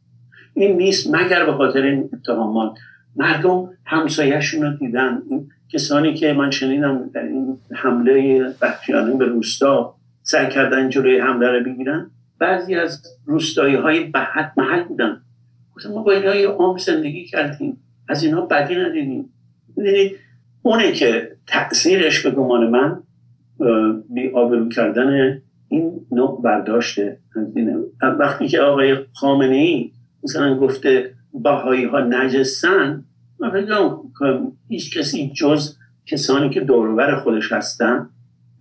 این 0.54 0.78
نیست 0.78 1.16
مگر 1.16 1.46
به 1.46 1.54
خاطر 1.54 1.82
این 1.82 2.10
اتهامات. 2.14 2.74
مردم 3.16 3.70
همسایهشون 3.86 4.62
رو 4.62 4.78
دیدن. 4.78 5.22
این 5.30 5.50
کسانی 5.74 6.14
که 6.14 6.34
من 6.34 6.52
شنیدم 6.52 7.10
در 7.14 7.24
این 7.24 7.58
حمله 7.72 8.46
بخشیانه 8.62 9.18
به 9.18 9.26
روستا 9.26 9.96
سعی 10.24 10.50
کردن 10.50 10.90
جلوی 10.90 11.20
حمله 11.20 11.52
رو 11.52 11.64
بگیرن 11.66 12.12
بعضی 12.40 12.76
از 12.76 13.04
روستایی 13.26 13.76
های 13.76 14.04
بحت 14.04 14.54
محل 14.58 14.84
بودن. 14.84 15.22
ما 15.90 16.04
با 16.04 16.12
اینها 16.12 16.54
عام 16.54 16.78
زندگی 16.78 17.26
کردیم. 17.26 17.78
از 18.10 18.24
اینها 18.24 18.42
بدی 18.42 18.76
ندیدیم. 18.76 19.30
اونه 20.62 20.92
که 20.92 21.32
تاثیرش 21.48 22.26
به 22.26 22.32
گمان 22.32 22.70
من 22.70 23.04
بی 24.10 24.30
آبرو 24.30 24.70
کردن 24.70 25.42
این 25.70 26.06
نوع 26.12 26.42
برداشته 26.42 27.18
وقتی 28.20 28.48
که 28.48 28.60
آقای 28.60 28.96
خامنه 29.14 29.56
ای 29.56 29.92
مثلا 30.24 30.58
گفته 30.58 31.14
باهایی 31.34 31.86
ها 31.86 32.00
نجسن 32.00 33.04
من 33.40 33.68
هیچ 34.68 34.98
کسی 34.98 35.32
جز 35.36 35.78
کسانی 36.06 36.50
که 36.50 36.60
دورور 36.60 37.16
خودش 37.16 37.52
هستن 37.52 38.10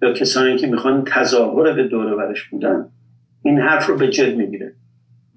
یا 0.02 0.12
کسانی 0.12 0.56
که 0.56 0.66
می‌خوان 0.66 1.04
تظاهر 1.06 1.72
به 1.72 1.88
دورورش 1.88 2.48
بودن 2.48 2.86
این 3.42 3.58
حرف 3.60 3.86
رو 3.86 3.96
به 3.96 4.08
جد 4.08 4.36
می‌گیره. 4.36 4.74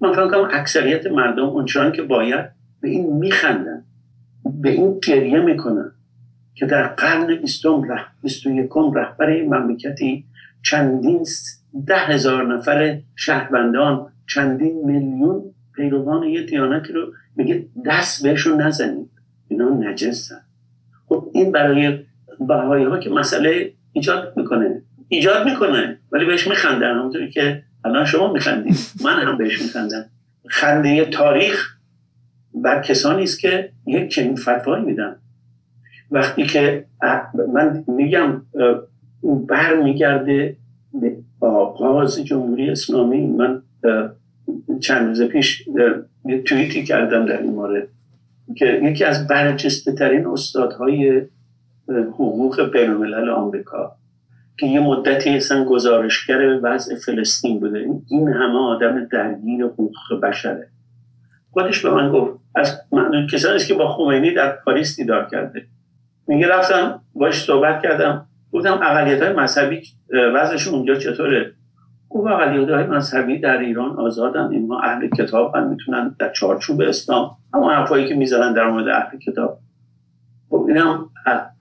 من 0.00 0.12
فکر 0.12 0.28
کنم 0.28 0.48
اکثریت 0.52 1.06
مردم 1.06 1.44
اونچنان 1.44 1.92
که 1.92 2.02
باید 2.02 2.50
به 2.80 2.88
این 2.88 3.12
میخندن 3.12 3.84
به 4.60 4.70
این 4.70 5.00
گریه 5.06 5.40
می‌کنن 5.40 5.92
که 6.54 6.66
در 6.66 6.86
قرن 6.86 7.34
بیستم 7.34 7.82
ره 7.82 8.06
بیست 8.22 8.46
یکم 8.46 8.92
رهبر 8.92 9.42
مملکتی 9.42 10.24
چندین 10.62 11.26
ده 11.86 11.98
هزار 11.98 12.54
نفر 12.54 13.00
شهروندان 13.16 14.12
چندین 14.26 14.84
میلیون 14.84 15.53
پیروان 15.76 16.22
یه 16.22 16.42
دیانتی 16.42 16.92
رو 16.92 17.12
میگه 17.36 17.66
دست 17.86 18.22
بهشون 18.22 18.62
نزنید. 18.62 19.10
اینا 19.48 19.68
نجسن 19.68 20.40
خب 21.08 21.30
این 21.32 21.52
برای 21.52 21.98
بهایی 22.40 22.84
ها 22.84 22.98
که 22.98 23.10
مسئله 23.10 23.72
ایجاد 23.92 24.32
می‌کنه. 24.36 24.82
ایجاد 25.08 25.46
می‌کنه 25.46 25.98
ولی 26.12 26.24
بهش 26.24 26.48
میخندن. 26.48 26.98
همونطوری 26.98 27.30
که 27.30 27.62
الان 27.84 28.04
شما 28.04 28.32
میخندید. 28.32 28.76
من 29.04 29.22
هم 29.22 29.38
بهش 29.38 29.62
میخندم. 29.62 30.04
خنده 30.46 31.04
تاریخ 31.04 31.76
بر 32.54 32.82
کسانی 32.82 33.22
است 33.22 33.40
که 33.40 33.70
یک 33.86 34.10
چنین 34.10 34.36
فتوایی 34.36 34.84
میدن. 34.84 35.16
وقتی 36.10 36.46
که 36.46 36.84
من 37.52 37.84
میگم 37.88 38.42
بر 39.48 39.82
میگرده 39.82 40.56
به 41.00 41.16
آغاز 41.40 42.24
جمهوری 42.24 42.70
اسلامی 42.70 43.26
من 43.26 43.62
چند 44.80 45.06
روز 45.08 45.22
پیش 45.22 45.68
یه 46.24 46.42
توییتی 46.42 46.84
کردم 46.84 47.26
در 47.26 47.42
این 47.42 47.50
مورد 47.50 47.88
که 48.56 48.80
یکی 48.82 49.04
از 49.04 49.26
برجسته 49.26 49.92
ترین 49.92 50.26
استادهای 50.26 51.22
حقوق 51.88 52.70
بین 52.72 53.14
آمریکا 53.30 53.96
که 54.58 54.66
یه 54.66 54.80
مدتی 54.80 55.30
اصلا 55.30 55.64
گزارشگر 55.64 56.60
وضع 56.62 56.96
فلسطین 56.96 57.60
بوده. 57.60 57.78
این 58.10 58.28
همه 58.28 58.58
آدم 58.58 59.04
درگیر 59.04 59.64
حقوق 59.64 60.20
بشره. 60.22 60.68
خودش 61.50 61.82
به 61.82 61.90
من 61.90 62.12
گفت 62.12 62.40
از 62.54 62.80
کسانی 63.32 63.58
که 63.58 63.74
با 63.74 63.88
خمینی 63.88 64.34
در 64.34 64.58
پاریس 64.64 64.96
دیدار 64.96 65.28
کرده. 65.30 65.66
میگه 66.28 66.48
رفتم 66.48 67.00
باش 67.14 67.44
صحبت 67.44 67.82
کردم. 67.82 68.26
گفتم 68.52 68.72
اقلیت 68.82 69.22
های 69.22 69.32
مذهبی 69.32 69.82
وضعشون 70.34 70.74
اونجا 70.74 70.94
چطوره؟ 70.94 71.52
گفت 72.10 72.32
اقلیت 72.32 72.68
های 72.68 72.84
مذهبی 72.84 73.38
در 73.38 73.58
ایران 73.58 73.90
آزادن. 73.90 74.52
اینها 74.52 74.80
اهل 74.80 75.08
کتاب 75.08 75.56
هم 75.56 75.68
می‌تونن 75.68 76.16
در 76.18 76.32
چارچوب 76.32 76.80
اسلام 76.80 77.36
همون 77.54 77.72
حرفایی 77.72 78.08
که 78.08 78.14
می‌زنن 78.14 78.52
در 78.52 78.70
مورد 78.70 78.88
اهل 78.88 79.18
کتاب. 79.18 79.58
خب 80.50 80.64
این 80.68 80.76
هم 80.76 81.10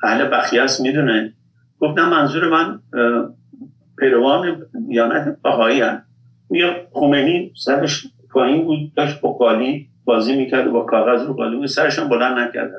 اهل 0.04 0.38
بخیاس 0.38 0.82
می‌دونه 0.82 1.34
گفتم 1.80 2.10
منظور 2.10 2.50
من 2.50 2.80
پیروان 3.98 4.66
دیانت 4.88 5.38
بهایی 5.44 5.82
هم 5.82 6.02
میگه 6.50 6.88
خمینی 6.92 7.52
سرش 7.56 8.08
پایین 8.30 8.66
بود 8.66 8.94
داشت 8.96 9.22
با 9.22 9.34
قالی 9.34 9.90
بازی 10.06 10.36
می‌کرد 10.36 10.68
و 10.68 10.72
با 10.72 10.84
کاغذ 10.84 11.28
رو 11.28 11.34
قالی 11.34 11.56
بود. 11.56 11.66
سرش 11.66 12.00
هم 12.00 12.10
بلند 12.10 12.38
نکرد 12.38 12.72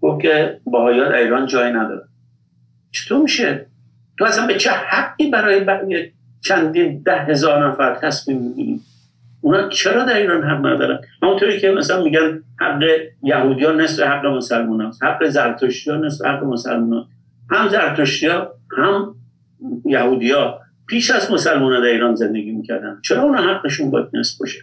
گفت 0.00 0.22
که 0.22 0.60
باهایی 0.64 1.00
در 1.00 1.14
ایران 1.14 1.46
جای 1.46 1.72
نداره 1.72 2.04
چطور 2.90 3.22
میشه؟ 3.22 3.66
تو 4.18 4.24
اصلا 4.24 4.46
به 4.46 4.54
چه 4.54 4.70
حقی 4.70 5.30
برای 5.30 5.60
چندین 6.44 7.02
ده 7.02 7.18
هزار 7.18 7.68
نفر 7.68 7.94
تصمیم 7.94 8.42
می‌گیری 8.42 8.80
اونا 9.40 9.68
چرا 9.68 10.04
در 10.04 10.16
ایران 10.16 10.42
حق 10.42 10.66
ندارن؟ 10.66 11.00
همونطوری 11.22 11.60
که 11.60 11.70
مثلا 11.70 12.04
میگن 12.04 12.42
حق 12.60 12.82
یهودی 13.22 13.64
ها 13.64 13.72
نصف 13.72 14.02
حق 14.02 14.26
مسلمان 14.26 14.80
هست 14.80 15.02
حق 15.02 15.28
زرتشتی 15.28 15.90
ها 15.90 15.96
نصف 15.96 16.24
حق 16.24 16.44
مسلمان 16.44 17.06
هم 17.50 17.68
زرتشتی 17.68 18.26
ها 18.26 18.48
هم 18.78 19.14
یهودی 19.84 20.32
ها 20.32 20.60
پیش 20.88 21.10
از 21.10 21.32
مسلمان 21.32 21.80
در 21.80 21.86
ایران 21.86 22.14
زندگی 22.14 22.52
می‌کردن. 22.52 22.98
چرا 23.04 23.22
اونا 23.22 23.42
حقشون 23.42 23.90
باید 23.90 24.06
نصف 24.12 24.38
باشه؟ 24.38 24.60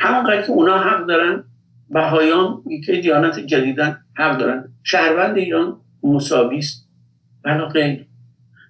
همونقدر 0.00 0.42
که 0.42 0.50
اونا 0.50 0.78
حق 0.78 1.06
دارن 1.06 1.44
بهایان 1.90 2.62
که 2.86 3.00
دیانت 3.00 3.38
جدیدن 3.38 3.98
حق 4.16 4.38
دارن. 4.38 4.68
شهروند 4.82 5.36
ایران 5.36 5.76
مساوی 6.02 6.58
است. 6.58 6.88
غیر 7.72 8.06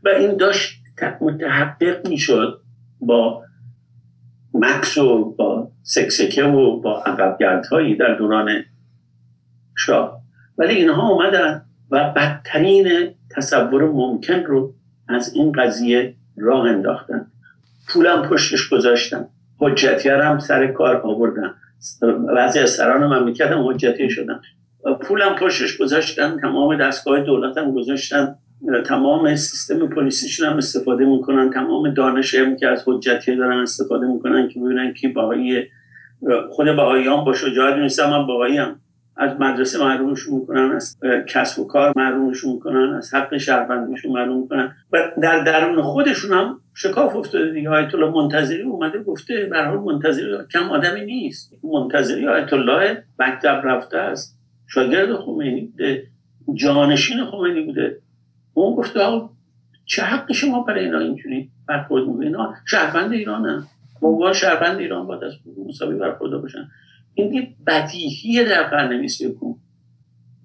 و 0.04 0.08
این 0.08 0.36
داشت 0.36 0.75
متحقق 1.20 2.08
می‌شد 2.08 2.60
با 3.00 3.42
مکس 4.54 4.98
و 4.98 5.34
با 5.38 5.70
سکسکه 5.82 6.44
و 6.44 6.80
با 6.80 7.02
عقبگردهایی 7.02 7.96
در 7.96 8.14
دوران 8.14 8.64
شاه. 9.76 10.20
ولی 10.58 10.74
اینها 10.74 11.08
اومدن 11.08 11.62
و 11.90 12.12
بدترین 12.16 13.14
تصور 13.36 13.90
ممکن 13.90 14.44
رو 14.44 14.74
از 15.08 15.34
این 15.34 15.52
قضیه 15.52 16.14
راه 16.36 16.66
انداختن. 16.66 17.26
پولم 17.88 18.22
پشتش 18.22 18.68
گذاشتن. 18.68 19.28
حجتیه 19.58 20.16
هم 20.16 20.38
سر 20.38 20.66
کار 20.66 20.96
آوردن. 20.96 21.54
از 22.38 22.70
سران 22.70 23.06
مملکت 23.06 23.50
هم 23.50 23.68
حجتی 23.68 24.10
شدن. 24.10 24.40
پولم 25.00 25.34
پشتش 25.34 25.76
گذاشتن. 25.76 26.40
تمام 26.40 26.76
دستگاه 26.76 27.20
دولت 27.20 27.58
هم 27.58 27.74
گذاشتن. 27.74 28.38
تمام 28.84 29.34
سیستم 29.34 29.86
پلیسیشون 29.86 30.48
هم 30.48 30.56
استفاده 30.56 31.04
می‌کنن 31.04 31.50
تمام 31.50 31.94
دانش 31.94 32.34
هم 32.34 32.56
که 32.56 32.68
از 32.68 32.84
حجتی 32.86 33.36
دارن 33.36 33.58
استفاده 33.58 34.06
می‌کنن 34.06 34.48
که 34.48 34.60
ببینن 34.60 34.92
کی 34.92 35.08
باهایی 35.08 35.64
خود 36.50 36.76
باهایی 36.76 37.08
هم 37.08 37.24
با 37.24 37.32
شجاعت 37.32 37.76
نیستم 37.76 38.10
من 38.10 38.26
باهایی 38.26 38.56
هم. 38.56 38.80
از 39.16 39.40
مدرسه 39.40 39.78
محرومشون 39.78 40.38
می‌کنن 40.40 40.72
از 40.72 40.98
کسب 41.28 41.60
و 41.60 41.66
کار 41.66 41.92
محرومشون 41.96 42.52
می‌کنن 42.52 42.94
از 42.94 43.14
حق 43.14 43.36
شهروندیشون 43.36 44.12
محروم 44.12 44.40
می‌کنن. 44.40 44.74
و 44.92 45.12
در 45.22 45.44
درون 45.44 45.82
خودشون 45.82 46.38
هم 46.38 46.60
شکاف 46.74 47.16
افتاده 47.16 47.52
دیگه. 47.52 47.70
آیت 47.70 47.94
الله 47.94 48.10
منتظری 48.10 48.62
اومده 48.62 49.02
گفته 49.02 49.48
به 49.50 49.64
حال 49.64 49.78
منتظری 49.78 50.26
کم 50.52 50.70
آدمی 50.70 51.04
نیست. 51.04 51.52
منتظری 51.64 52.28
آیت 52.28 52.52
الله 52.52 53.02
مکتب 53.18 53.60
رفته 53.64 53.98
است. 53.98 54.38
شاگرد 54.66 55.16
خمینی 55.16 55.60
بوده 55.60 56.06
جانشین 56.54 57.24
خمینی 57.24 57.60
بوده. 57.60 57.98
اون 58.56 58.76
گفته 58.76 59.00
چه 59.84 60.02
حق 60.02 60.32
شما 60.32 60.62
برای 60.62 60.84
اینا 60.84 60.98
اینجوری 60.98 61.50
برخورد 61.68 62.22
اینا 62.22 62.54
شهروند 62.66 63.12
ایران 63.12 63.46
هم 63.46 63.66
موقع 64.02 64.32
شهروند 64.32 64.78
ایران 64.78 65.06
باید 65.06 65.24
از 65.24 65.32
مساوی 65.68 65.98
برخورد 65.98 66.42
باشن. 66.42 66.68
این 67.14 67.34
یه 67.34 67.56
بدیهی 67.66 68.44
در 68.44 68.62
قرن 68.62 69.00
21 69.00 69.34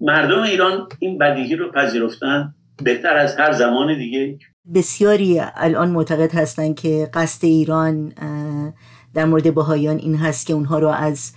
مردم 0.02 0.42
ایران 0.42 0.88
این 1.00 1.18
بدیهی 1.18 1.56
رو 1.56 1.72
پذیرفتن. 1.72 2.54
بهتر 2.84 3.18
از 3.18 3.36
هر 3.40 3.52
زمان 3.52 3.98
دیگه. 3.98 4.38
بسیاری 4.76 5.42
الان 5.56 5.90
معتقد 5.90 6.36
هستند 6.36 6.76
که 6.76 7.10
قصد 7.14 7.46
ایران 7.46 8.14
در 9.14 9.26
مورد 9.26 9.56
بهایان 9.56 9.98
این 9.98 10.16
هست 10.16 10.48
که 10.48 10.54
اونها 10.54 10.80
رو 10.80 10.88
از 10.88 11.32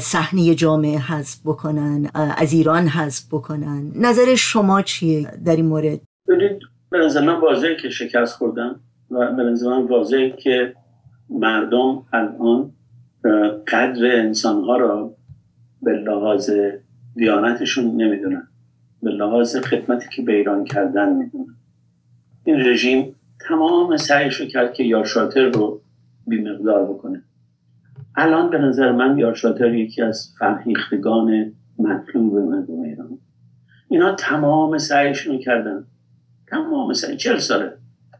صحنه 0.00 0.54
جامعه 0.54 0.98
حذف 0.98 1.40
بکنن 1.44 2.10
از 2.14 2.52
ایران 2.52 2.88
حذف 2.88 3.24
بکنن. 3.30 3.92
نظر 3.94 4.34
شما 4.34 4.82
چیه 4.82 5.30
در 5.44 5.56
این 5.56 5.66
مورد؟ 5.66 6.00
ببینید 6.28 6.58
به 6.90 6.98
نظر 6.98 7.24
من 7.24 7.40
واضحه 7.40 7.76
که 7.76 7.88
شکست 7.88 8.36
خوردن 8.36 8.74
و 9.10 9.32
به 9.32 9.42
نظر 9.42 9.68
من 9.68 9.82
واضحه 9.82 10.30
که 10.30 10.74
مردم 11.30 12.02
الان 12.12 12.72
قدر 13.68 14.16
انسانها 14.16 14.76
را 14.76 15.14
به 15.82 15.92
لحاظ 15.92 16.50
دیانتشون 17.14 18.02
نمی‌دونن. 18.02 18.48
به 19.02 19.10
لحاظ 19.10 19.56
خدمتی 19.56 20.08
که 20.16 20.22
به 20.22 20.36
ایران 20.36 20.64
کردن 20.64 21.12
می‌دونن. 21.12 21.56
این 22.44 22.60
رژیم 22.60 23.14
تمام 23.48 23.96
سعیش 23.96 24.40
رو 24.40 24.46
کرد 24.46 24.72
که 24.74 24.84
یارشاتر 24.84 25.48
رو 25.48 25.80
بیمقدار 26.26 26.84
بکنه. 26.84 27.22
الان 28.16 28.50
به 28.50 28.58
نظر 28.58 28.92
من 28.92 29.18
یارشاتر 29.18 29.74
یکی 29.74 30.02
از 30.02 30.34
فرهیختگان 30.38 31.52
مطلوب 31.78 32.36
مردم 32.36 32.80
ایران. 32.80 33.18
اینا 33.88 34.14
تمام 34.14 34.78
سعیشون 34.78 35.34
رو 35.34 35.40
کردن. 35.40 35.84
تمام 36.46 36.92
سعی 36.92 37.16
چل 37.16 37.38
ساله. 37.38 37.72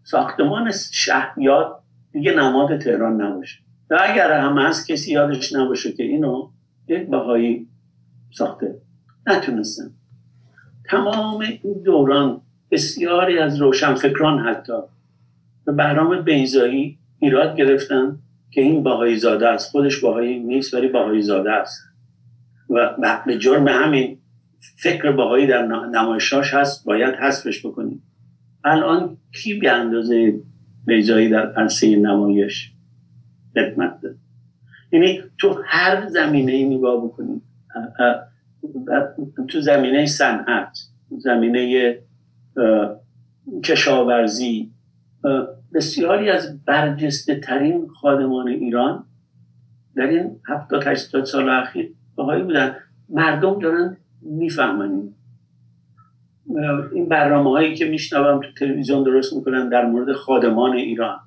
ساختمان 0.04 0.72
شهریاد 0.92 1.82
دیگه 2.12 2.32
نماد 2.32 2.78
تهران 2.78 3.20
نباشه. 3.20 3.58
و 3.90 3.98
اگر 4.00 4.32
هم 4.32 4.58
از 4.58 4.86
کسی 4.86 5.12
یادش 5.12 5.52
نباشه 5.52 5.92
که 5.92 6.02
اینو 6.02 6.50
یک 6.88 7.10
بهایی 7.10 7.68
ساخته. 8.32 8.74
نتونستن. 9.26 9.90
تمام 10.84 11.40
این 11.40 11.82
دوران 11.84 12.40
بسیاری 12.70 13.38
از 13.38 13.60
روشنفکران 13.60 14.38
حتی 14.38 14.72
به 15.64 15.72
بهرام 15.72 16.22
بیزایی 16.22 16.98
ایراد 17.18 17.56
گرفتن 17.56 18.18
که 18.50 18.60
این 18.60 18.82
باهایی 18.82 19.16
زاده 19.16 19.48
است. 19.48 19.70
خودش 19.70 20.00
باهایی 20.00 20.38
نیست 20.38 20.74
ولی 20.74 20.88
باهایی 20.88 21.22
زاده 21.22 21.52
است. 21.52 21.82
و 22.70 22.96
به 23.26 23.38
جرم 23.38 23.68
همین 23.68 24.18
فکر 24.76 25.12
باهایی 25.12 25.46
در 25.46 25.66
نمایشاش 25.66 26.54
هست. 26.54 26.84
باید 26.84 27.14
حذفش 27.14 27.66
بکنیم. 27.66 28.02
الان 28.66 29.16
کی 29.32 29.54
به 29.54 29.70
اندازه 29.70 30.40
بیزایی 30.86 31.28
در 31.28 31.52
عرصه 31.52 31.96
نمایش 31.96 32.72
خدمت 33.54 34.00
داره؟ 34.00 34.16
یعنی 34.92 35.20
تو 35.38 35.62
هر 35.64 36.08
زمینه 36.08 36.52
ای 36.52 36.76
نگاه 36.76 37.04
بکنید 37.04 37.42
تو 39.48 39.60
زمینه 39.60 40.06
صنعت 40.06 40.78
زمینه 41.18 41.94
کشاورزی 43.64 44.70
بسیاری 45.74 46.30
از 46.30 46.64
برجسته 46.64 47.40
ترین 47.40 47.86
خادمان 47.86 48.48
ایران 48.48 49.04
در 49.96 50.06
این 50.06 50.40
هفتاد 50.48 50.86
هشتاد 50.86 51.24
سال 51.24 51.48
اخیر 51.48 51.92
بهایی 52.16 52.42
بودن. 52.42 52.74
مردم 53.08 53.58
دارن 53.58 53.96
می‌فهمن 54.22 55.08
این 56.92 57.08
برنامه 57.08 57.50
هایی 57.50 57.74
که 57.74 57.84
میشنوم 57.84 58.40
تو 58.40 58.48
تلویزیون 58.58 59.02
درست 59.02 59.32
می‌کنن 59.34 59.68
در 59.68 59.86
مورد 59.86 60.12
خادمان 60.12 60.72
ایران. 60.72 61.18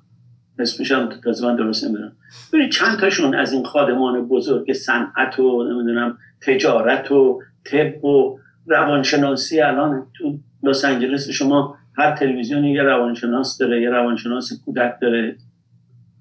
اسمش 0.58 0.92
هم 0.92 1.08
تازه 1.24 1.46
من 1.46 1.56
درست 1.56 1.84
نمی‌دونم. 1.84 2.12
ببینید 2.52 2.70
چند 2.70 2.98
تاشون 2.98 3.34
از 3.34 3.52
این 3.52 3.64
خادمان 3.64 4.28
بزرگ 4.28 4.72
صنعت 4.72 5.38
و 5.38 5.64
نمی‌دونم 5.64 6.18
تجارت 6.46 7.12
و 7.12 7.40
طب 7.64 8.04
و 8.04 8.38
روانشناسی 8.66 9.60
الان 9.60 10.06
تو 10.14 10.38
لس 10.62 10.84
آنجلس 10.84 11.28
شما 11.28 11.76
هر 11.98 12.16
تلویزیونی 12.16 12.72
یه 12.72 12.82
روانشناس 12.82 13.58
داره 13.58 13.82
یه 13.82 13.90
روانشناس 13.90 14.62
کودک 14.64 14.94
داره. 15.02 15.36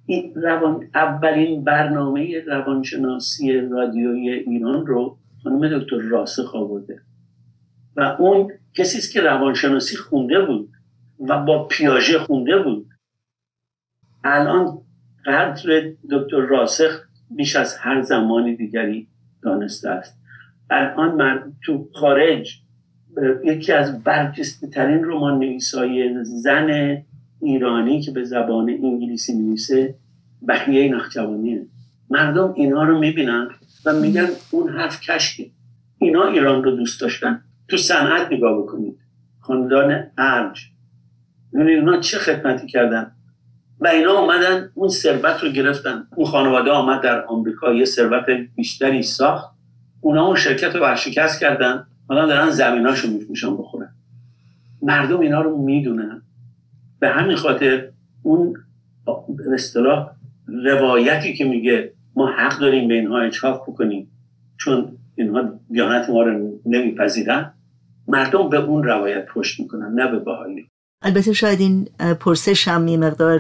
این 0.06 0.34
روان 0.36 0.84
اولین 0.96 1.64
برنامه 1.64 2.44
روانشناسی 2.48 3.62
رادیویی 3.62 4.30
ایران 4.30 4.88
رو 4.88 5.18
خانم 5.44 5.80
دکتر 5.80 5.98
راسخ 5.98 6.56
آورده. 6.56 7.02
و 7.96 8.16
اون 8.20 8.52
کسی 8.74 8.98
است 8.98 9.14
که 9.14 9.22
روانشناسی 9.22 9.96
خونده 9.98 10.42
بود 10.42 10.72
و 11.20 11.44
با 11.46 11.68
پیاژه 11.68 12.20
خونده 12.20 12.58
بود. 12.58 12.90
الان 14.24 14.78
قدر 15.26 15.92
دکتر 16.12 16.38
راسخ 16.38 17.02
بیش 17.30 17.56
از 17.56 17.76
هر 17.76 18.02
زمانی 18.02 18.56
دیگری 18.56 19.08
دانسته 19.44 19.90
است. 19.90 20.20
الان 20.70 21.16
من 21.16 21.54
تو 21.66 21.90
خارج 21.94 22.62
یکی 23.44 23.72
از 23.72 24.04
برجسته 24.04 24.68
ترین 24.68 25.04
رمان 25.04 25.40
نویسای 25.40 26.24
زن 26.24 26.98
ایرانی 27.42 28.02
که 28.02 28.12
به 28.12 28.24
زبان 28.24 28.70
انگلیسی 28.70 29.34
نویسه 29.34 29.96
بهیه 30.42 30.96
نخجوانیه 30.96 31.66
مردم 32.10 32.54
اینا 32.54 32.84
رو 32.84 33.00
می‌بینن 33.00 33.50
و 33.86 33.94
میگن 33.94 34.28
اون 34.52 34.70
حرف 34.70 35.02
کشکی 35.02 35.52
اینا 35.98 36.28
ایران 36.28 36.64
رو 36.64 36.72
دوست 36.72 37.02
داشتن. 37.02 37.44
تو 37.70 37.78
صنعت 37.78 38.32
نگاه 38.32 38.58
بکنید. 38.62 38.98
خاندان 39.40 40.04
ارج. 40.18 40.62
اینا 41.54 42.00
چه 42.00 42.18
خدمتی 42.18 42.68
کردن؟ 42.68 43.12
و 43.80 43.88
اینا 43.88 44.14
آمدن 44.14 44.70
اون 44.74 44.90
ثروت 44.90 45.44
رو 45.44 45.50
گرفتن. 45.50 46.08
اون 46.16 46.28
خانواده 46.28 46.72
آمد 46.72 47.02
در 47.02 47.26
آمریکا 47.26 47.74
یه 47.74 47.86
ثروت 47.86 48.26
بیشتری 48.56 49.04
ساخت. 49.04 49.50
اونا 50.02 50.26
اون 50.26 50.36
شرکت 50.36 50.76
رو 50.76 50.82
ورشکست 50.82 51.40
کردن. 51.40 51.88
حالا 52.08 52.26
دارن 52.26 52.50
زمیناشو 52.50 53.08
میفروشن 53.08 53.58
بخورن. 53.58 53.96
مردم 54.82 55.20
اینا 55.20 55.42
رو 55.42 55.58
می‌دونن. 55.58 56.22
به 57.00 57.10
همین 57.10 57.36
خاطر 57.36 57.90
اون 58.24 58.54
اصطلاح 59.54 60.12
روایتی 60.48 61.34
که 61.34 61.46
میگه 61.46 61.94
ما 62.16 62.32
حق 62.32 62.60
داریم 62.60 62.88
به 62.88 62.94
اینها 62.94 63.20
اچاف 63.20 63.62
بکنیم. 63.62 64.12
چون 64.58 64.98
اینها 65.16 65.60
دیانت 65.72 66.10
ما 66.10 66.22
رو 66.22 66.60
نمیپذیرن. 66.66 67.54
مردم 68.10 68.50
به 68.50 68.58
اون 68.58 68.84
روایت 68.84 69.26
پشت 69.26 69.60
می‌کنن 69.60 69.94
نه 69.94 70.12
به 70.12 70.20
بهایی 70.20 70.70
البته 71.02 71.34
شاید 71.34 71.60
این 71.60 71.90
پرسش 72.20 72.68
هم 72.68 72.88
یه 72.88 72.98
مقدار 72.98 73.40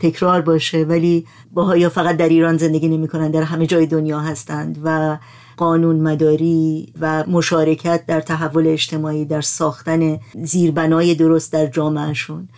تکرار 0.00 0.40
باشه 0.40 0.78
ولی 0.84 1.26
باهایا 1.50 1.88
فقط 1.88 2.16
در 2.16 2.28
ایران 2.28 2.56
زندگی 2.56 2.88
نمی‌کنن 2.88 3.30
در 3.30 3.42
همه 3.42 3.66
جای 3.66 3.86
دنیا 3.86 4.20
هستند 4.20 4.78
و 4.84 5.18
قانون 5.56 5.96
مداری 5.96 6.92
و 7.00 7.24
مشارکت 7.26 8.06
در 8.06 8.20
تحول 8.20 8.66
اجتماعی 8.66 9.24
در 9.24 9.40
ساختن 9.40 10.18
زیربنای 10.34 11.14
درست 11.14 11.52
در 11.52 11.66
جامعهشون. 11.66 12.48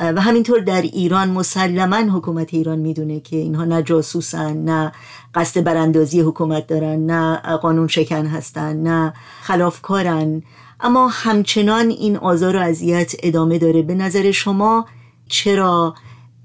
و 0.00 0.20
همینطور 0.20 0.58
در 0.58 0.82
ایران 0.82 1.30
مسلما 1.30 1.96
حکومت 1.96 2.54
ایران 2.54 2.78
می‌دونه 2.78 3.20
که 3.20 3.36
اینها 3.36 3.64
نه 3.64 3.82
جاسوسن 3.82 4.56
نه 4.56 4.92
قصد 5.34 5.64
براندازی 5.64 6.20
حکومت 6.20 6.66
دارن 6.66 7.06
نه 7.06 7.36
قانون 7.36 7.88
شکن 7.88 8.26
هستن 8.26 8.76
نه 8.76 9.12
خلافکارن. 9.42 10.42
اما 10.84 11.08
همچنان 11.08 11.88
این 11.88 12.16
آزار 12.16 12.56
و 12.56 12.58
اذیت 12.58 13.14
ادامه 13.22 13.58
داره. 13.58 13.82
به 13.82 13.94
نظر 13.94 14.30
شما 14.30 14.86
چرا 15.28 15.94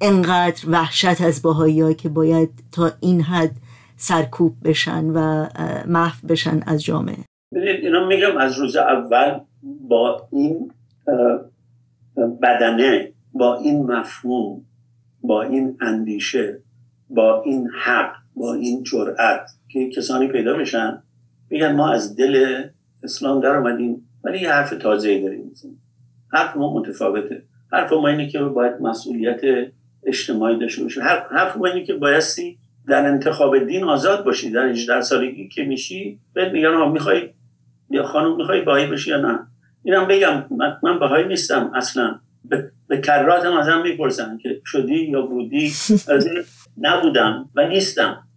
انقدر 0.02 0.70
وحشت 0.70 1.22
از 1.22 1.42
باهایی 1.42 1.94
که 1.94 2.10
باید 2.10 2.50
تا 2.72 2.92
این 3.00 3.22
حد 3.22 3.52
سرکوب 3.98 4.56
بشن 4.64 5.06
و 5.06 5.48
محو 5.88 6.28
بشن 6.28 6.64
از 6.66 6.84
جامعه؟ 6.84 7.18
اینا 7.52 8.08
میگم 8.08 8.38
از 8.38 8.58
روز 8.58 8.76
اول 8.76 9.40
با 9.64 10.28
این 10.32 10.72
بدنه 12.42 13.14
با 13.34 13.58
این 13.58 13.92
مفهوم 13.92 14.66
با 15.22 15.42
این 15.42 15.78
اندیشه 15.82 16.64
با 17.10 17.42
این 17.46 17.70
حق 17.84 18.12
با 18.36 18.54
این 18.54 18.84
جرأت 18.84 19.50
که 19.70 19.90
کسانی 19.90 20.28
پیدا 20.28 20.54
بشن 20.58 21.04
میگن 21.50 21.76
ما 21.76 21.92
از 21.92 22.16
دل 22.16 22.64
اسلام 23.04 23.42
در 23.42 23.56
اومدیم. 23.56 24.09
ولی 24.24 24.42
یه 24.42 24.52
حرف 24.52 24.70
تازه 24.70 25.22
داریم 25.22 25.52
حرف 26.34 26.58
ما 26.58 26.80
متفاوته. 26.80 27.44
حرف 27.72 27.94
ما 27.94 28.08
اینه 28.08 28.28
که 28.28 28.40
باید 28.40 28.82
مسئولیت 28.82 29.42
اجتماعی 30.04 30.60
داشته 30.60 30.84
باشیم. 30.84 31.04
حرف 31.32 31.58
ما 31.58 31.66
اینه 31.66 31.86
که 31.86 31.94
بایستی 31.94 32.60
در 32.88 33.06
انتخاب 33.06 33.60
دین 33.60 33.84
آزاد 33.84 34.26
باشی. 34.26 34.52
در 34.52 34.66
18 34.66 35.02
سالگی 35.02 35.50
که 35.50 35.64
میشی 35.64 36.20
بهت 36.34 36.52
میگن 36.52 36.68
آقا 36.68 36.92
می‌خوای 36.92 37.30
یا 37.90 38.04
خانم 38.04 38.36
می‌خوای 38.36 38.62
بایی 38.62 38.88
بشی 38.88 39.10
یا 39.10 39.22
نه؟ 39.22 39.40
اینم 39.84 40.08
بگم 40.08 40.46
من 40.84 41.00
بهایی 41.00 41.28
نیستم 41.28 41.72
اصلا. 41.76 42.20
به, 42.46 42.72
به 42.88 43.02
کراتم 43.02 43.54
ازم 43.54 43.82
می‌پرسن 43.82 44.38
که 44.38 44.62
شدی 44.66 44.96
یا 44.96 45.22
بودی. 45.22 45.72
نبودم 46.78 47.50
و 47.56 47.68
نیستم. 47.68 48.28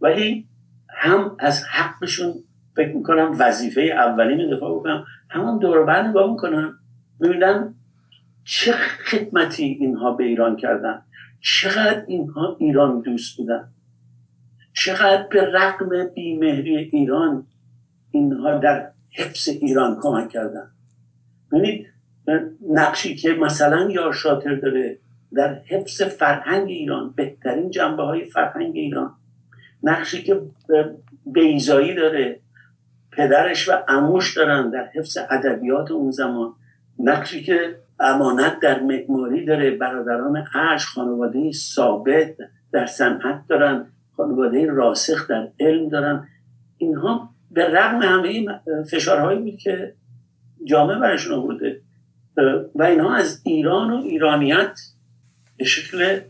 ولی 0.00 0.46
هم 0.88 1.36
از 1.38 1.64
حقشون 1.64 2.34
فکر 2.76 2.96
می‌کنم 2.96 3.36
وظیفه 3.38 3.80
اولین 3.80 4.50
دفاع 4.50 4.78
بکنم. 4.78 5.04
همون 5.30 5.58
دور 5.58 5.84
بر 5.84 6.08
نگاه 6.08 6.30
می‌کنم 6.30 6.78
می‌بینم 7.20 7.74
چه 8.44 8.72
خدمتی 9.06 9.64
اینها 9.64 10.12
به 10.12 10.24
ایران 10.24 10.56
کردن. 10.56 11.02
چقدر 11.40 12.04
اینها 12.06 12.56
ایران 12.60 13.00
دوست 13.00 13.36
بودن. 13.36 13.68
چقدر 14.72 15.26
به 15.30 15.52
رقم 15.52 16.06
بیمهری 16.14 16.76
ایران 16.76 17.46
اینها 18.10 18.58
در 18.58 18.90
حفظ 19.10 19.48
ایران 19.48 19.98
کمک 20.00 20.28
کردن. 20.28 20.66
ببینید 21.52 21.86
نقشی 22.70 23.16
که 23.16 23.32
مثلا 23.32 23.90
یار 23.90 24.12
شاطر 24.12 24.54
داره 24.54 24.98
در 25.34 25.54
حفظ 25.66 26.02
فرهنگ 26.02 26.68
ایران 26.68 27.12
بهترین 27.16 27.70
جنبه 27.70 28.02
های 28.02 28.24
فرهنگ 28.24 28.76
ایران. 28.76 29.14
نقشی 29.82 30.22
که 30.22 30.40
بیزایی 31.26 31.94
داره. 31.94 32.40
پدرش 33.12 33.68
و 33.68 33.72
اموش 33.88 34.36
دارن 34.36 34.70
در 34.70 34.88
حفظ 34.94 35.18
ادبیات 35.30 35.90
اون 35.90 36.10
زمان. 36.10 36.52
نقشی 36.98 37.42
که 37.42 37.76
امانت 38.00 38.60
در 38.60 38.80
معماری 38.80 39.44
داره 39.44 39.70
برادران 39.70 40.44
عرش 40.54 40.86
خانواده 40.86 41.52
ثابت 41.52 42.34
در 42.72 42.86
صنعت 42.86 43.42
دارن 43.48 43.86
خانواده 44.16 44.66
راسخ 44.66 45.28
در 45.28 45.48
علم 45.60 45.88
دارن. 45.88 46.28
اینها 46.76 47.30
به 47.50 47.68
رغم 47.68 48.02
همه 48.02 48.60
فشارهایی 48.90 49.38
بود 49.38 49.56
که 49.58 49.94
جامعه 50.64 50.98
برشون 50.98 51.34
آورده. 51.34 51.80
و 52.74 52.82
اینها 52.82 53.14
از 53.14 53.40
ایران 53.44 53.92
و 53.92 53.96
ایرانیت 53.96 54.80
به 55.58 55.64
شکل 55.64 56.20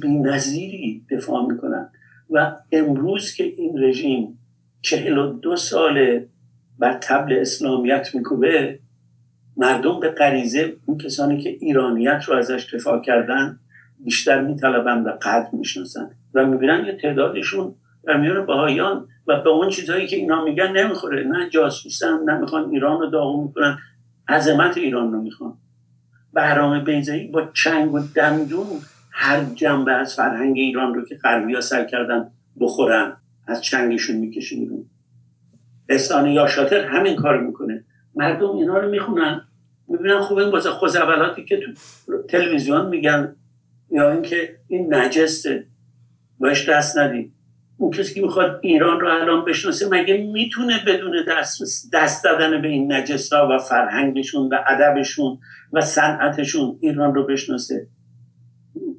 بینظیری 0.00 1.06
دفاع 1.10 1.46
می‌کنن. 1.46 1.88
و 2.30 2.56
امروز 2.72 3.34
که 3.34 3.44
این 3.44 3.82
رژیم 3.82 4.38
چهل 4.84 5.18
و 5.18 5.32
دو 5.32 5.56
ساله 5.56 6.28
بر 6.78 6.98
تبل 7.02 7.32
اسلامیت 7.40 8.14
میکوبه 8.14 8.78
مردم 9.56 10.00
به 10.00 10.10
غریزه 10.10 10.76
اون 10.86 10.98
کسانی 10.98 11.42
که 11.42 11.50
ایرانیت 11.50 12.24
رو 12.26 12.36
ازش 12.36 12.74
دفاع 12.74 13.00
کردن 13.00 13.58
بیشتر 14.04 14.40
میطلبن 14.40 15.02
و 15.02 15.10
قدر 15.22 15.48
می‌شناسن 15.52 16.10
و 16.34 16.46
می‌بینن 16.46 16.84
یه 16.86 16.92
تعدادشون 17.02 17.74
در 18.04 18.16
میان 18.16 18.46
بهایان 18.46 19.08
و 19.26 19.40
به 19.40 19.50
اون 19.50 19.68
چیزهایی 19.68 20.06
که 20.06 20.16
اینا 20.16 20.44
میگن 20.44 20.72
نمی‌خوره. 20.72 21.24
نه 21.24 21.50
جاسوسن 21.50 22.18
نه 22.24 22.38
می‌خوان 22.38 22.70
ایران 22.70 23.00
رو 23.00 23.10
داغون 23.10 23.44
می‌کنن. 23.46 23.78
عظمت 24.28 24.76
ایران 24.76 25.12
رو 25.12 25.22
می‌خوان. 25.22 25.56
بهرام 26.32 26.84
بیزایی 26.84 27.28
با 27.28 27.48
چنگ 27.54 27.94
و 27.94 28.00
دندون 28.14 28.66
هر 29.10 29.44
جنبه 29.44 29.92
از 29.92 30.14
فرهنگ 30.14 30.58
ایران 30.58 30.94
رو 30.94 31.04
که 31.04 31.14
غربیا 31.14 31.60
سر 31.60 31.84
کردن 31.84 32.30
بخورن. 32.60 33.16
از 33.46 33.62
چنگشون 33.62 34.16
می‌کشه 34.16 34.56
بیرون. 34.56 34.86
یا 36.26 36.46
شاطر 36.46 36.84
همین 36.84 37.16
کار 37.16 37.40
می‌کنه. 37.40 37.84
مردم 38.14 38.56
اینا 38.56 38.78
رو 38.78 38.90
می‌خونن. 38.90 39.40
می‌بینن 39.88 40.20
خوب 40.20 40.38
این 40.38 40.48
واسه 40.48 40.70
خوزولاتی 40.70 41.44
که 41.44 41.60
تو 41.60 41.72
تلویزیون 42.22 42.86
میگن 42.86 43.36
یا 43.90 44.12
اینکه 44.12 44.56
این 44.68 44.94
نجسته. 44.94 45.66
باش 46.38 46.68
دست 46.68 46.98
ندید 46.98 47.32
اون 47.76 47.90
کسی 47.90 48.14
که 48.14 48.20
می‌خواد 48.20 48.60
ایران 48.62 49.00
رو 49.00 49.08
الان 49.08 49.44
بشناسه 49.44 49.88
مگه 49.88 50.30
می‌تونه 50.32 50.80
بدون 50.86 51.12
دست, 51.28 51.92
دست 51.92 52.24
دادن 52.24 52.62
به 52.62 52.68
این 52.68 52.92
نجس 52.92 53.32
ها 53.32 53.48
و 53.50 53.58
فرهنگشون 53.58 54.48
و 54.48 54.58
ادبشون 54.66 55.38
و 55.72 55.80
صنعتشون 55.80 56.78
ایران 56.80 57.14
رو 57.14 57.26
بشناسه؟ 57.26 57.86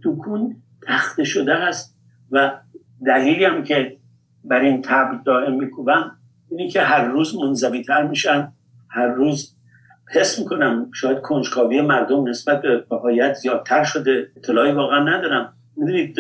دکون 0.04 0.56
تخته 0.88 1.24
شده 1.24 1.56
هست 1.56 1.98
و 2.32 2.60
دلیلی 3.06 3.46
هم 3.46 3.64
که 3.64 3.98
بر 4.50 4.62
این 4.62 4.82
تبر 4.82 5.20
دائم 5.26 5.54
میکوبن 5.54 6.12
اینی 6.50 6.70
که 6.70 6.82
هر 6.82 7.06
روز 7.06 7.36
منزوی 7.36 7.84
تر 7.84 8.08
میشن 8.08 8.52
هر 8.90 9.08
روز 9.08 9.56
حس 10.12 10.40
می‌کنم 10.40 10.92
شاید 10.94 11.22
کنجکاوی 11.22 11.82
مردم 11.82 12.30
نسبت 12.30 12.62
به 12.62 12.78
بهایت 12.90 13.34
زیادتر 13.34 13.84
شده. 13.84 14.32
اطلاعی 14.38 14.72
واقعا 14.72 15.00
ندارم. 15.00 15.54
می‌دونید 15.78 16.16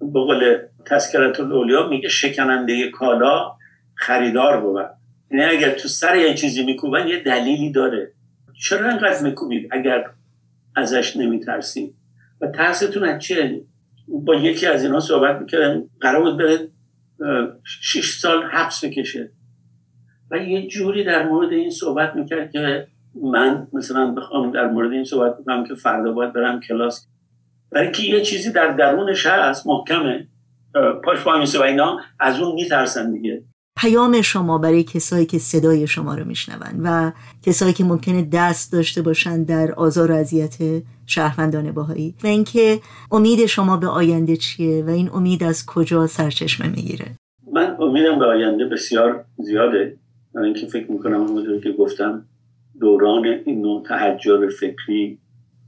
به 0.00 0.20
قول 0.20 0.56
تذکرت 0.86 1.40
الاولیا 1.40 1.88
میگه 1.88 2.08
شکننده 2.08 2.90
کالا 2.90 3.52
خریدار 3.94 4.60
بود. 4.60 4.84
یعنی 5.30 5.44
اگر 5.44 5.70
تو 5.70 5.88
سر 5.88 6.16
یه 6.16 6.34
چیزی 6.34 6.64
میکوبن 6.64 7.08
یه 7.08 7.22
دلیلی 7.22 7.72
داره. 7.72 8.12
چرا 8.60 8.90
انقدر 8.90 9.22
میکوبید 9.22 9.68
اگر 9.70 10.04
ازش 10.76 11.16
نمیترسید؟ 11.16 11.94
و 12.40 12.46
ترستون 12.46 13.04
از 13.04 13.22
چیه 13.22 13.60
با 14.08 14.34
یکی 14.34 14.66
از 14.66 14.84
اینا 14.84 15.00
صحبت 15.00 15.40
می‌کردم 15.40 15.84
قرار 16.00 16.22
بود 16.22 16.38
بره 16.38 16.58
شش 17.64 18.18
سال 18.18 18.42
حبس 18.42 18.84
بکشه. 18.84 19.30
و 20.30 20.36
یه 20.36 20.66
جوری 20.66 21.04
در 21.04 21.28
مورد 21.28 21.52
این 21.52 21.70
صحبت 21.70 22.16
می‌کرد 22.16 22.52
که 22.52 22.86
من 23.22 23.66
مثلا 23.72 24.10
بخوام 24.10 24.52
در 24.52 24.66
مورد 24.66 24.92
این 24.92 25.04
صحبت 25.04 25.38
بکنم 25.38 25.64
که 25.64 25.74
فردا 25.74 26.12
باید 26.12 26.32
برم 26.32 26.60
کلاس. 26.60 27.08
برای 27.70 27.92
که 27.92 28.02
یه 28.02 28.20
چیزی 28.20 28.52
در 28.52 28.72
درونش 28.72 29.26
هست 29.26 29.66
محکمه. 29.66 30.28
پاش 31.04 31.26
و 31.56 31.62
اینا 31.62 32.00
از 32.20 32.40
اون 32.40 32.54
میترسن 32.54 33.12
دیگه. 33.12 33.42
پیام 33.76 34.22
شما 34.22 34.58
برای 34.58 34.82
کسایی 34.82 35.26
که 35.26 35.38
صدای 35.38 35.86
شما 35.86 36.14
رو 36.14 36.24
میشنون 36.24 36.80
و 36.82 37.12
کسایی 37.42 37.72
که 37.72 37.84
ممکنه 37.84 38.28
دست 38.32 38.72
داشته 38.72 39.02
باشن 39.02 39.42
در 39.42 39.72
آزار 39.72 40.12
و 40.12 40.14
اذیت 40.14 40.56
شهروندان 41.06 41.72
باهایی 41.72 42.14
و 42.24 42.26
اینکه 42.26 42.80
امید 43.12 43.46
شما 43.46 43.76
به 43.76 43.86
آینده 43.86 44.36
چیه 44.36 44.84
و 44.84 44.90
این 44.90 45.10
امید 45.12 45.44
از 45.44 45.66
کجا 45.66 46.06
سرچشمه 46.06 46.68
می‌گیره. 46.68 47.06
من 47.52 47.76
امیدم 47.80 48.18
به 48.18 48.24
آینده 48.24 48.64
بسیار 48.64 49.24
زیاده. 49.38 49.96
من 50.34 50.42
اینکه 50.42 50.66
فکر 50.66 50.92
می‌کنم 50.92 51.24
همونطور 51.24 51.60
که 51.60 51.72
گفتم 51.72 52.24
دوران 52.80 53.24
این 53.46 53.62
نوع 53.62 53.82
تحجر 53.88 54.48
فکری 54.48 55.18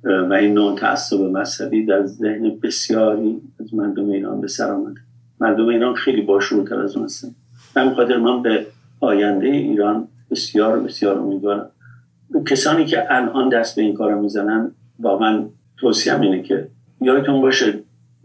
و 0.04 0.32
این 0.32 0.54
نوع 0.54 0.78
تعصب 0.78 1.20
مذهبی 1.20 1.86
در 1.86 2.06
ذهن 2.06 2.58
بسیاری 2.62 3.40
از 3.60 3.74
مردم 3.74 4.10
ایران 4.10 4.40
به 4.40 4.48
سر 4.48 4.70
آمده. 4.70 5.00
مردم 5.40 5.66
ایران 5.66 5.94
خیلی 5.94 6.22
باشورتر 6.22 6.80
از 6.80 6.96
اون 6.96 7.04
هستن. 7.04 7.28
من 7.76 7.94
خاطر 7.94 8.16
من 8.16 8.42
به 8.42 8.66
آینده 9.00 9.46
ایران 9.46 10.08
بسیار 10.30 10.80
بسیار 10.80 11.18
امیدوارم. 11.18 11.70
کسانی 12.46 12.84
که 12.84 13.14
الان 13.14 13.48
دست 13.48 13.76
به 13.76 13.82
این 13.82 13.94
کار 13.94 14.14
می‌زنن 14.14 14.70
واقعا 14.98 15.44
توصیه 15.76 16.20
اینه 16.20 16.42
که 16.42 16.68
یادتون 17.00 17.40
باشه 17.40 17.74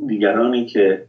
دیگرانی 0.08 0.66
که 0.66 1.06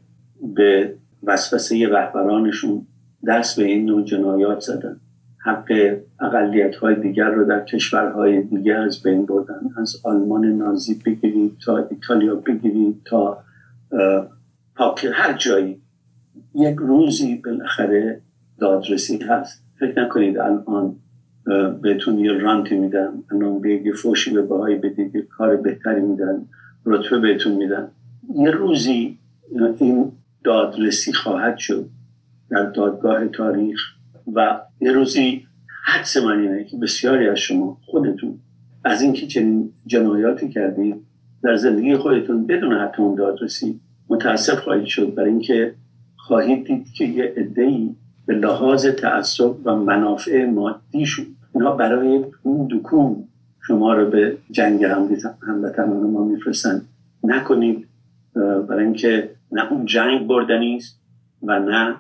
به 0.54 0.94
وسوسه 1.22 1.88
رهبرانشون 1.88 2.86
دست 3.26 3.56
به 3.56 3.64
این 3.64 3.86
نوع 3.86 4.04
جنایات 4.04 4.60
زدن. 4.60 5.00
حق 5.38 5.96
اقلیت 6.20 6.76
های 6.76 6.94
دیگر 6.94 7.30
رو 7.30 7.44
در 7.44 7.64
کشورهای 7.64 8.42
دیگر 8.42 8.80
از 8.80 9.02
بین 9.02 9.26
بردن. 9.26 9.60
از 9.76 9.96
آلمان 10.04 10.44
نازی 10.44 11.02
بگیرید 11.06 11.56
تا 11.64 11.88
ایتالیا 11.90 12.34
بگیرید 12.34 13.02
تا 13.04 13.38
پاک 14.76 15.08
هر 15.12 15.32
جایی. 15.32 15.82
یک 16.54 16.76
روزی 16.76 17.42
بالاخره 17.44 18.20
دادرسی 18.62 19.18
هست. 19.18 19.64
فکر 19.80 20.04
نکنید 20.04 20.38
الان 20.38 20.96
بهتون 21.82 22.18
یه 22.18 22.32
رانتی 22.32 22.78
میدن 22.78 23.08
الان 23.30 23.60
به 23.60 23.92
فوشی 24.02 24.30
به 24.34 24.42
بهایی 24.42 24.76
بدید 24.76 25.14
یه 25.14 25.22
کار 25.22 25.56
بهتری 25.56 26.00
میدن 26.00 26.46
رتبه 26.86 27.18
بهتون 27.18 27.52
میدن. 27.52 27.88
یه 28.34 28.50
روزی 28.50 29.18
این 29.78 30.12
دادرسی 30.44 31.12
خواهد 31.12 31.58
شد 31.58 31.88
در 32.50 32.62
دادگاه 32.62 33.28
تاریخ 33.28 33.80
و 34.32 34.60
یه 34.80 34.92
روزی 34.92 35.46
حدس 35.84 36.16
من 36.16 36.40
اینه 36.40 36.64
که 36.64 36.76
بسیاری 36.76 37.28
از 37.28 37.38
شما 37.38 37.78
خودتون 37.86 38.38
از 38.84 39.02
اینکه 39.02 39.26
چنین 39.26 39.70
جنایاتی 39.86 40.48
کردید 40.48 40.96
در 41.42 41.56
زندگی 41.56 41.96
خودتون 41.96 42.46
بدون 42.46 42.72
حتی 42.72 43.02
اون 43.02 43.14
دادرسی 43.14 43.80
متاسف 44.08 44.58
خواهید 44.58 44.86
شد. 44.86 45.14
برای 45.14 45.30
اینکه 45.30 45.74
خواهید 46.16 46.66
دید 46.66 46.92
که 46.92 47.04
یه 47.04 47.34
عده‌ای 47.36 47.94
به 48.26 48.34
لحاظ 48.34 48.86
تعصب 48.86 49.66
و 49.66 49.76
منافع 49.76 50.44
مادیشون 50.44 51.26
اینا 51.54 51.70
برای 51.70 52.24
اون 52.42 52.68
دکون 52.72 53.28
شما 53.66 53.94
رو 53.94 54.10
به 54.10 54.38
جنگ 54.50 54.84
هموطنان 55.48 56.10
ما 56.10 56.24
میفرستن. 56.24 56.82
نکنید 57.24 57.88
برای 58.68 58.84
اینکه 58.84 59.30
نه 59.52 59.72
اون 59.72 59.86
جنگ 59.86 60.26
بردنی 60.26 60.76
است 60.76 61.00
و 61.42 61.58
نه 61.58 61.96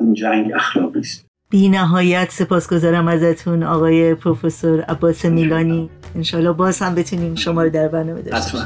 اون 0.00 0.14
جنگ 0.14 0.52
اخلاقی 0.54 1.00
است. 1.00 1.26
بی 1.50 1.68
نهایت 1.68 2.30
سپاسگزارم 2.30 3.08
ازتون 3.08 3.62
آقای 3.62 4.14
پروفسور 4.14 4.80
عباس 4.80 5.24
میلانی. 5.24 5.90
انشالله 6.14 6.52
باز 6.52 6.78
هم 6.78 6.94
بتونیم 6.94 7.34
شما 7.34 7.62
رو 7.62 7.70
در 7.70 7.88
برنامه 7.88 8.22
داشته 8.22 8.58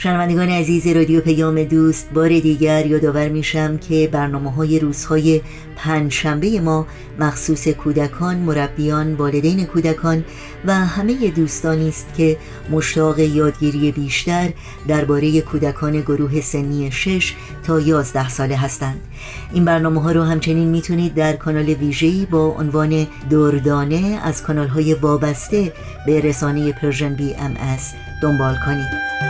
شنوندگان 0.00 0.48
عزیز 0.48 0.86
رادیو 0.86 1.20
پیام 1.20 1.64
دوست 1.64 2.10
بار 2.10 2.28
دیگر 2.28 2.86
یادآور 2.86 3.28
میشم 3.28 3.78
که 3.78 4.08
برنامه 4.12 4.52
های 4.52 4.78
روزهای 4.78 5.40
پنج 5.76 6.12
شنبه 6.12 6.60
ما 6.60 6.86
مخصوص 7.18 7.68
کودکان، 7.68 8.36
مربیان، 8.36 9.14
والدین 9.14 9.66
کودکان 9.66 10.24
و 10.64 10.74
همه 10.74 11.30
دوستانی 11.30 11.88
است 11.88 12.06
که 12.16 12.36
مشتاق 12.70 13.18
یادگیری 13.18 13.92
بیشتر 13.92 14.48
درباره 14.88 15.40
کودکان 15.40 16.00
گروه 16.00 16.40
سنی 16.40 16.90
6 16.90 17.34
تا 17.62 17.80
11 17.80 18.28
ساله 18.28 18.56
هستند. 18.56 19.00
این 19.52 19.64
برنامه 19.64 20.02
ها 20.02 20.12
رو 20.12 20.22
همچنین 20.22 20.68
می‌تونید 20.68 21.14
در 21.14 21.32
کانال 21.32 21.66
ویژه‌ای 21.66 22.26
با 22.30 22.46
عنوان 22.46 23.06
دردانه 23.30 24.20
از 24.24 24.42
کانال 24.42 24.68
های 24.68 24.94
وابسته 24.94 25.72
به 26.06 26.20
رسانه 26.20 26.72
پرژن 26.72 27.14
بی 27.14 27.34
ام 27.34 27.56
دنبال 28.22 28.56
کنید. 28.66 29.27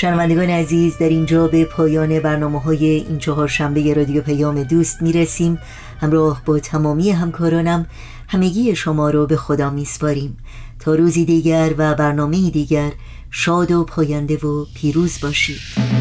شنوندگان 0.00 0.50
عزیز 0.50 0.98
در 0.98 1.08
اینجا 1.08 1.46
به 1.48 1.64
پایان 1.64 2.20
برنامه 2.20 2.60
های 2.60 2.84
این 2.84 3.18
چهار 3.18 3.48
شنبه 3.48 3.94
رادیو 3.94 4.22
پیام 4.22 4.62
دوست 4.62 5.02
می‌رسیم. 5.02 5.58
همراه 6.00 6.42
با 6.44 6.58
تمامی 6.58 7.10
همکارانم 7.10 7.86
همگی 8.28 8.76
شما 8.76 9.10
رو 9.10 9.26
به 9.26 9.36
خدا 9.36 9.70
میسپاریم. 9.70 10.36
تا 10.80 10.94
روزی 10.94 11.24
دیگر 11.24 11.74
و 11.78 11.94
برنامه 11.94 12.50
دیگر 12.50 12.92
شاد 13.30 13.72
و 13.72 13.84
پاینده 13.84 14.36
و 14.36 14.64
پیروز 14.74 15.20
باشید. 15.22 15.97